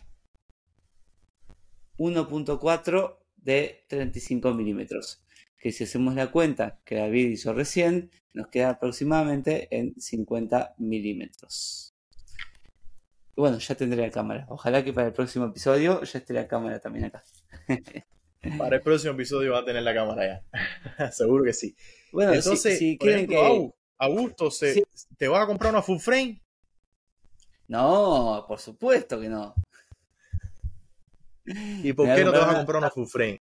1.4 1.99 3.19
de 3.37 3.85
35 3.89 4.55
milímetros. 4.55 5.23
Que 5.67 5.73
si 5.73 5.83
hacemos 5.83 6.15
la 6.15 6.31
cuenta 6.31 6.79
que 6.85 6.95
David 6.95 7.31
hizo 7.31 7.53
recién, 7.53 8.13
nos 8.33 8.47
queda 8.47 8.71
aproximadamente 8.71 9.67
en 9.77 10.01
50 10.01 10.77
milímetros. 10.79 11.93
Bueno, 13.35 13.59
ya 13.59 13.75
tendré 13.75 14.01
la 14.01 14.13
cámara. 14.13 14.47
Ojalá 14.49 14.85
que 14.85 14.93
para 14.93 15.09
el 15.09 15.13
próximo 15.13 15.47
episodio 15.47 16.05
ya 16.05 16.19
esté 16.21 16.35
la 16.35 16.47
cámara 16.47 16.79
también 16.79 17.07
acá. 17.07 17.25
Para 18.59 18.77
el 18.77 18.83
próximo 18.83 19.15
episodio 19.15 19.55
va 19.55 19.59
a 19.59 19.65
tener 19.65 19.83
la 19.83 19.93
cámara 19.93 20.45
ya. 20.95 21.11
Seguro 21.11 21.43
que 21.43 21.53
sí. 21.53 21.75
Bueno, 22.13 22.33
entonces, 22.33 22.79
si, 22.79 22.97
quieren 22.97 23.27
que. 23.27 23.73
Augusto, 23.99 24.53
se, 24.53 24.85
¿te 25.19 25.27
vas 25.27 25.43
a 25.43 25.47
comprar 25.49 25.73
una 25.73 25.83
full 25.83 25.99
frame? 25.99 26.41
No, 27.67 28.45
por 28.47 28.61
supuesto 28.61 29.21
que 29.21 29.29
no. 29.29 29.53
¿Y 31.45 31.93
por 31.93 32.07
qué 32.15 32.25
no 32.25 32.31
te 32.31 32.39
vas 32.39 32.55
a 32.55 32.59
comprar 32.59 32.79
una 32.79 32.91
full 32.91 33.09
frame? 33.09 33.43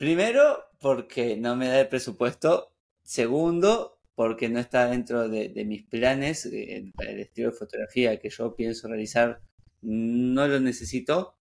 Primero, 0.00 0.64
porque 0.80 1.36
no 1.36 1.56
me 1.56 1.68
da 1.68 1.78
el 1.78 1.88
presupuesto. 1.88 2.72
Segundo, 3.02 3.98
porque 4.14 4.48
no 4.48 4.58
está 4.58 4.86
dentro 4.88 5.28
de, 5.28 5.52
mis 5.66 5.82
planes. 5.84 6.46
El, 6.46 6.94
el 7.00 7.20
estilo 7.20 7.50
de 7.50 7.56
fotografía 7.58 8.18
que 8.18 8.30
yo 8.30 8.56
pienso 8.56 8.88
realizar 8.88 9.42
no 9.82 10.48
lo 10.48 10.58
necesito. 10.58 11.36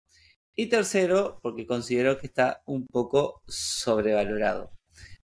Y 0.56 0.70
tercero, 0.70 1.38
porque 1.44 1.68
considero 1.68 2.18
que 2.18 2.26
está 2.26 2.64
un 2.66 2.88
poco 2.88 3.44
sobrevalorado. 3.46 4.72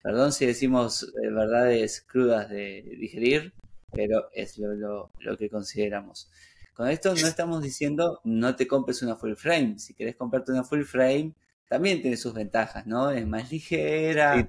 Perdón 0.03 0.33
si 0.33 0.45
decimos 0.45 1.03
eh, 1.03 1.29
verdades 1.29 2.01
crudas 2.01 2.49
de 2.49 2.83
digerir, 2.99 3.53
pero 3.93 4.27
es 4.33 4.57
lo, 4.57 5.09
que 5.39 5.49
consideramos. 5.49 6.29
Con 6.73 6.89
esto 6.89 7.15
no 7.15 7.27
estamos 7.27 7.63
diciendo 7.63 8.19
no 8.25 8.57
te 8.57 8.67
compres 8.67 9.01
una 9.03 9.15
full 9.15 9.35
frame. 9.35 9.79
Si 9.79 9.93
querés 9.93 10.17
comprarte 10.17 10.51
una 10.51 10.65
full 10.65 10.83
frame, 10.83 11.33
también 11.71 12.01
tiene 12.01 12.17
sus 12.17 12.33
ventajas, 12.33 12.85
¿no? 12.85 13.11
Es 13.11 13.25
más 13.25 13.49
ligera. 13.49 14.45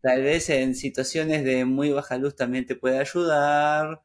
Tal 0.00 0.22
vez 0.22 0.48
en 0.48 0.74
situaciones 0.74 1.44
de 1.44 1.66
muy 1.66 1.90
baja 1.90 2.16
luz 2.16 2.34
también 2.34 2.64
te 2.64 2.76
puede 2.76 2.98
ayudar. 2.98 4.00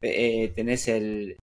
Eh, 0.00 0.52
tenés 0.54 0.86
el, 0.86 1.36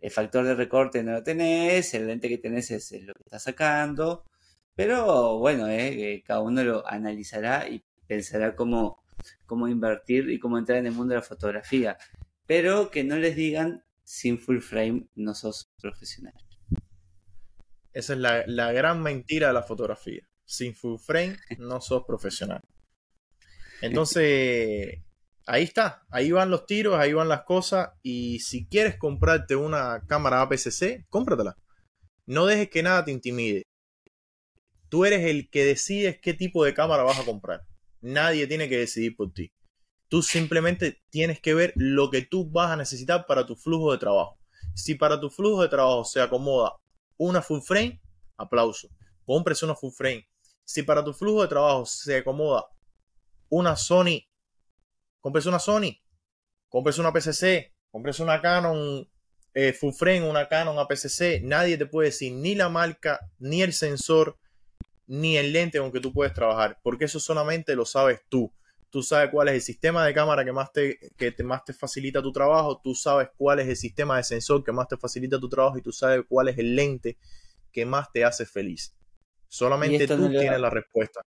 el 0.00 0.10
factor 0.12 0.44
de 0.44 0.54
recorte 0.54 1.02
no 1.02 1.10
lo 1.14 1.24
tenés, 1.24 1.94
el 1.94 2.06
lente 2.06 2.28
que 2.28 2.38
tenés 2.38 2.70
es 2.70 2.92
lo 2.92 3.12
que 3.12 3.24
está 3.24 3.40
sacando, 3.40 4.24
pero 4.76 5.38
bueno, 5.40 5.66
eh, 5.68 6.22
cada 6.24 6.42
uno 6.42 6.62
lo 6.62 6.86
analizará 6.86 7.68
y 7.68 7.82
pensará 8.06 8.54
cómo, 8.54 9.02
cómo 9.46 9.66
invertir 9.66 10.30
y 10.30 10.38
cómo 10.38 10.58
entrar 10.58 10.78
en 10.78 10.86
el 10.86 10.92
mundo 10.92 11.14
de 11.14 11.20
la 11.20 11.26
fotografía, 11.26 11.98
pero 12.46 12.88
que 12.92 13.02
no 13.02 13.16
les 13.16 13.34
digan 13.34 13.82
sin 14.04 14.38
full 14.38 14.60
frame 14.60 15.08
no 15.16 15.34
sos 15.34 15.72
profesional. 15.80 16.34
Esa 17.92 18.12
es 18.12 18.18
la, 18.18 18.44
la 18.46 18.72
gran 18.72 19.02
mentira 19.02 19.48
de 19.48 19.54
la 19.54 19.62
fotografía. 19.62 20.22
Sin 20.44 20.74
full 20.74 20.98
frame 20.98 21.36
no 21.58 21.80
sos 21.80 22.04
profesional. 22.06 22.60
Entonces, 23.82 24.98
ahí 25.46 25.62
está, 25.64 26.04
ahí 26.10 26.32
van 26.32 26.50
los 26.50 26.66
tiros, 26.66 26.96
ahí 26.96 27.12
van 27.12 27.28
las 27.28 27.42
cosas. 27.42 27.90
Y 28.02 28.40
si 28.40 28.66
quieres 28.66 28.96
comprarte 28.96 29.56
una 29.56 30.04
cámara 30.06 30.42
APS-C, 30.42 31.06
cómpratela. 31.08 31.56
No 32.26 32.46
dejes 32.46 32.70
que 32.70 32.82
nada 32.82 33.04
te 33.04 33.10
intimide. 33.10 33.64
Tú 34.88 35.04
eres 35.04 35.24
el 35.24 35.48
que 35.50 35.64
decides 35.64 36.18
qué 36.20 36.34
tipo 36.34 36.64
de 36.64 36.74
cámara 36.74 37.04
vas 37.04 37.18
a 37.18 37.24
comprar. 37.24 37.62
Nadie 38.00 38.46
tiene 38.46 38.68
que 38.68 38.78
decidir 38.78 39.16
por 39.16 39.32
ti. 39.32 39.52
Tú 40.08 40.22
simplemente 40.22 41.00
tienes 41.10 41.40
que 41.40 41.54
ver 41.54 41.72
lo 41.76 42.10
que 42.10 42.22
tú 42.22 42.50
vas 42.50 42.72
a 42.72 42.76
necesitar 42.76 43.26
para 43.26 43.46
tu 43.46 43.54
flujo 43.54 43.92
de 43.92 43.98
trabajo. 43.98 44.38
Si 44.74 44.96
para 44.96 45.20
tu 45.20 45.30
flujo 45.30 45.62
de 45.62 45.68
trabajo 45.68 46.04
se 46.04 46.20
acomoda 46.20 46.79
una 47.28 47.42
full 47.42 47.60
frame, 47.60 48.00
aplauso. 48.36 48.88
Compres 49.24 49.62
una 49.62 49.74
full 49.74 49.92
frame. 49.92 50.28
Si 50.64 50.82
para 50.82 51.04
tu 51.04 51.12
flujo 51.12 51.42
de 51.42 51.48
trabajo 51.48 51.86
se 51.86 52.18
acomoda 52.18 52.66
una 53.48 53.76
Sony 53.76 54.30
compres 55.20 55.46
una 55.46 55.58
Sony, 55.58 56.00
compres 56.68 56.98
una 56.98 57.12
PCC, 57.12 57.72
compres 57.90 58.20
una 58.20 58.40
Canon 58.40 59.08
eh, 59.54 59.72
full 59.72 59.92
frame, 59.92 60.28
una 60.28 60.48
Canon 60.48 60.78
APC-C, 60.78 61.40
nadie 61.42 61.76
te 61.76 61.86
puede 61.86 62.08
decir 62.08 62.32
ni 62.32 62.54
la 62.54 62.68
marca, 62.68 63.20
ni 63.38 63.62
el 63.62 63.72
sensor, 63.72 64.38
ni 65.06 65.36
el 65.36 65.52
lente 65.52 65.78
con 65.78 65.92
que 65.92 66.00
tú 66.00 66.12
puedes 66.12 66.32
trabajar, 66.32 66.78
porque 66.82 67.06
eso 67.06 67.20
solamente 67.20 67.74
lo 67.74 67.84
sabes 67.84 68.20
tú. 68.28 68.52
Tú 68.90 69.02
sabes 69.02 69.30
cuál 69.30 69.48
es 69.48 69.54
el 69.54 69.62
sistema 69.62 70.04
de 70.04 70.12
cámara 70.12 70.44
que 70.44 70.52
más 70.52 70.72
te, 70.72 70.98
que 71.16 71.30
te, 71.30 71.44
más 71.44 71.64
te 71.64 71.72
facilita 71.72 72.20
tu 72.20 72.32
trabajo, 72.32 72.80
tú 72.82 72.94
sabes 72.94 73.28
cuál 73.36 73.60
es 73.60 73.68
el 73.68 73.76
sistema 73.76 74.16
de 74.16 74.24
sensor 74.24 74.64
que 74.64 74.72
más 74.72 74.88
te 74.88 74.96
facilita 74.96 75.38
tu 75.38 75.48
trabajo 75.48 75.78
y 75.78 75.82
tú 75.82 75.92
sabes 75.92 76.24
cuál 76.28 76.48
es 76.48 76.58
el 76.58 76.74
lente 76.74 77.16
que 77.72 77.86
más 77.86 78.10
te 78.12 78.24
hace 78.24 78.44
feliz. 78.46 78.94
Solamente 79.48 80.06
tú 80.06 80.28
tienes 80.28 80.60
la 80.60 80.70
respuesta. 80.70 81.20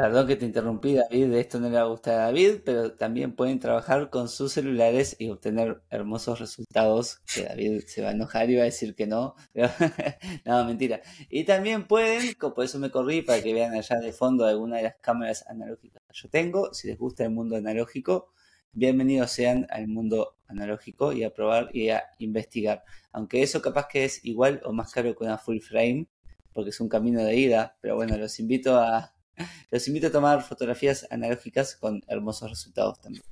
Perdón 0.00 0.26
que 0.26 0.36
te 0.36 0.46
interrumpí, 0.46 0.94
David, 0.94 1.26
de 1.28 1.40
esto 1.40 1.60
no 1.60 1.68
le 1.68 1.74
va 1.74 1.82
a 1.82 1.88
gustar 1.88 2.14
a 2.14 2.24
David, 2.24 2.60
pero 2.64 2.92
también 2.94 3.36
pueden 3.36 3.58
trabajar 3.58 4.08
con 4.08 4.30
sus 4.30 4.52
celulares 4.52 5.14
y 5.18 5.28
obtener 5.28 5.82
hermosos 5.90 6.40
resultados, 6.40 7.20
que 7.34 7.42
David 7.42 7.82
se 7.86 8.00
va 8.00 8.08
a 8.08 8.12
enojar 8.12 8.48
y 8.48 8.56
va 8.56 8.62
a 8.62 8.64
decir 8.64 8.94
que 8.94 9.06
no. 9.06 9.34
no, 10.46 10.64
mentira. 10.64 11.02
Y 11.28 11.44
también 11.44 11.86
pueden, 11.86 12.34
por 12.34 12.64
eso 12.64 12.78
me 12.78 12.90
corrí, 12.90 13.20
para 13.20 13.42
que 13.42 13.52
vean 13.52 13.74
allá 13.74 13.96
de 13.96 14.14
fondo 14.14 14.46
alguna 14.46 14.78
de 14.78 14.84
las 14.84 14.96
cámaras 15.02 15.44
analógicas 15.46 15.99
yo 16.12 16.28
tengo. 16.28 16.72
Si 16.74 16.88
les 16.88 16.98
gusta 16.98 17.24
el 17.24 17.30
mundo 17.30 17.56
analógico, 17.56 18.32
bienvenidos 18.72 19.30
sean 19.30 19.66
al 19.70 19.88
mundo 19.88 20.36
analógico 20.46 21.12
y 21.12 21.24
a 21.24 21.32
probar 21.32 21.70
y 21.72 21.90
a 21.90 22.04
investigar. 22.18 22.84
Aunque 23.12 23.42
eso 23.42 23.62
capaz 23.62 23.88
que 23.88 24.04
es 24.04 24.24
igual 24.24 24.60
o 24.64 24.72
más 24.72 24.92
caro 24.92 25.14
que 25.16 25.24
una 25.24 25.38
full 25.38 25.60
frame, 25.60 26.06
porque 26.52 26.70
es 26.70 26.80
un 26.80 26.88
camino 26.88 27.22
de 27.22 27.36
ida, 27.36 27.76
pero 27.80 27.96
bueno, 27.96 28.16
los 28.16 28.38
invito 28.40 28.76
a 28.76 29.14
los 29.70 29.88
invito 29.88 30.08
a 30.08 30.12
tomar 30.12 30.42
fotografías 30.42 31.06
analógicas 31.10 31.76
con 31.76 32.02
hermosos 32.08 32.50
resultados 32.50 33.00
también. 33.00 33.24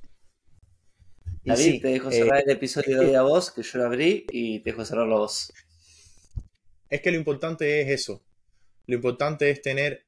David, 1.43 1.81
te 1.81 1.87
dejo 1.87 2.11
cerrar 2.11 2.43
el 2.45 2.51
episodio 2.51 2.99
de 2.99 3.07
hoy 3.07 3.15
a 3.15 3.21
vos, 3.21 3.51
que 3.51 3.63
yo 3.63 3.79
lo 3.79 3.85
abrí, 3.85 4.25
y 4.31 4.59
te 4.59 4.71
dejo 4.71 4.85
cerrarlo 4.85 5.15
a 5.15 5.19
vos. 5.19 5.53
Es 6.89 7.01
que 7.01 7.11
lo 7.11 7.17
importante 7.17 7.81
es 7.81 8.01
eso. 8.01 8.21
Lo 8.85 8.95
importante 8.95 9.49
es 9.49 9.61
tener 9.61 10.05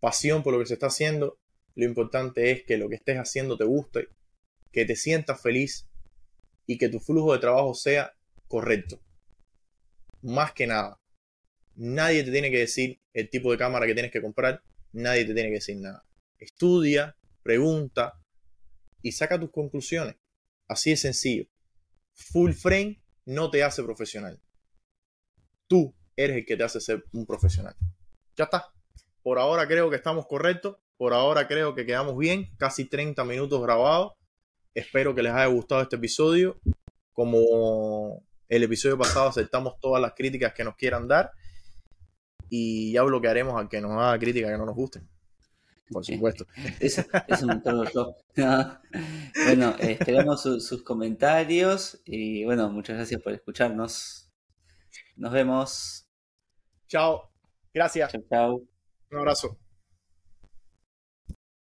pasión 0.00 0.42
por 0.42 0.52
lo 0.52 0.58
que 0.58 0.66
se 0.66 0.74
está 0.74 0.86
haciendo. 0.86 1.38
Lo 1.78 1.84
importante 1.84 2.50
es 2.50 2.64
que 2.64 2.76
lo 2.76 2.88
que 2.88 2.96
estés 2.96 3.18
haciendo 3.18 3.56
te 3.56 3.62
guste, 3.62 4.08
que 4.72 4.84
te 4.84 4.96
sientas 4.96 5.40
feliz 5.40 5.86
y 6.66 6.76
que 6.76 6.88
tu 6.88 6.98
flujo 6.98 7.32
de 7.32 7.38
trabajo 7.38 7.72
sea 7.72 8.16
correcto. 8.48 9.00
Más 10.22 10.52
que 10.52 10.66
nada. 10.66 11.00
Nadie 11.76 12.24
te 12.24 12.32
tiene 12.32 12.50
que 12.50 12.58
decir 12.58 13.00
el 13.12 13.30
tipo 13.30 13.52
de 13.52 13.58
cámara 13.58 13.86
que 13.86 13.94
tienes 13.94 14.10
que 14.10 14.20
comprar 14.20 14.60
nadie 14.92 15.24
te 15.24 15.34
tiene 15.34 15.50
que 15.50 15.56
decir 15.56 15.76
nada. 15.76 16.04
Estudia, 16.40 17.16
pregunta 17.44 18.20
y 19.02 19.12
saca 19.12 19.38
tus 19.38 19.52
conclusiones. 19.52 20.16
Así 20.66 20.90
de 20.90 20.96
sencillo. 20.96 21.46
Full 22.14 22.52
frame 22.54 23.00
no 23.24 23.52
te 23.52 23.62
hace 23.62 23.84
profesional. 23.84 24.40
Tú 25.68 25.94
eres 26.16 26.38
el 26.38 26.44
que 26.44 26.56
te 26.56 26.64
hace 26.64 26.80
ser 26.80 27.04
un 27.12 27.24
profesional. 27.24 27.76
Ya 28.36 28.44
está. 28.44 28.72
Por 29.22 29.38
ahora 29.38 29.68
creo 29.68 29.90
que 29.90 29.96
estamos 29.96 30.26
correctos. 30.26 30.78
Por 30.98 31.14
ahora 31.14 31.48
creo 31.48 31.74
que 31.74 31.86
quedamos 31.86 32.18
bien. 32.18 32.50
Casi 32.58 32.84
30 32.84 33.24
minutos 33.24 33.62
grabados. 33.62 34.12
Espero 34.74 35.14
que 35.14 35.22
les 35.22 35.32
haya 35.32 35.46
gustado 35.46 35.80
este 35.80 35.96
episodio. 35.96 36.60
Como 37.14 38.22
el 38.48 38.62
episodio 38.64 38.98
pasado 38.98 39.28
aceptamos 39.28 39.80
todas 39.80 40.02
las 40.02 40.12
críticas 40.14 40.52
que 40.52 40.64
nos 40.64 40.76
quieran 40.76 41.08
dar 41.08 41.30
y 42.50 42.92
ya 42.92 43.02
bloquearemos 43.02 43.58
al 43.58 43.68
que 43.68 43.80
nos 43.80 43.92
haga 43.92 44.18
crítica 44.18 44.48
que 44.48 44.58
no 44.58 44.66
nos 44.66 44.74
guste. 44.74 45.00
Por 45.90 46.04
supuesto. 46.04 46.46
Eso, 46.80 47.02
eso 47.28 47.46
me 47.46 47.62
yo. 47.94 48.14
bueno, 49.46 49.74
esperamos 49.78 50.42
sus 50.42 50.82
comentarios 50.82 52.02
y 52.04 52.44
bueno, 52.44 52.70
muchas 52.70 52.96
gracias 52.96 53.22
por 53.22 53.32
escucharnos. 53.32 54.30
Nos 55.16 55.32
vemos. 55.32 56.06
Chao. 56.88 57.30
Gracias. 57.72 58.12
Chao, 58.12 58.22
chao. 58.28 58.62
Un 59.10 59.18
abrazo. 59.18 59.67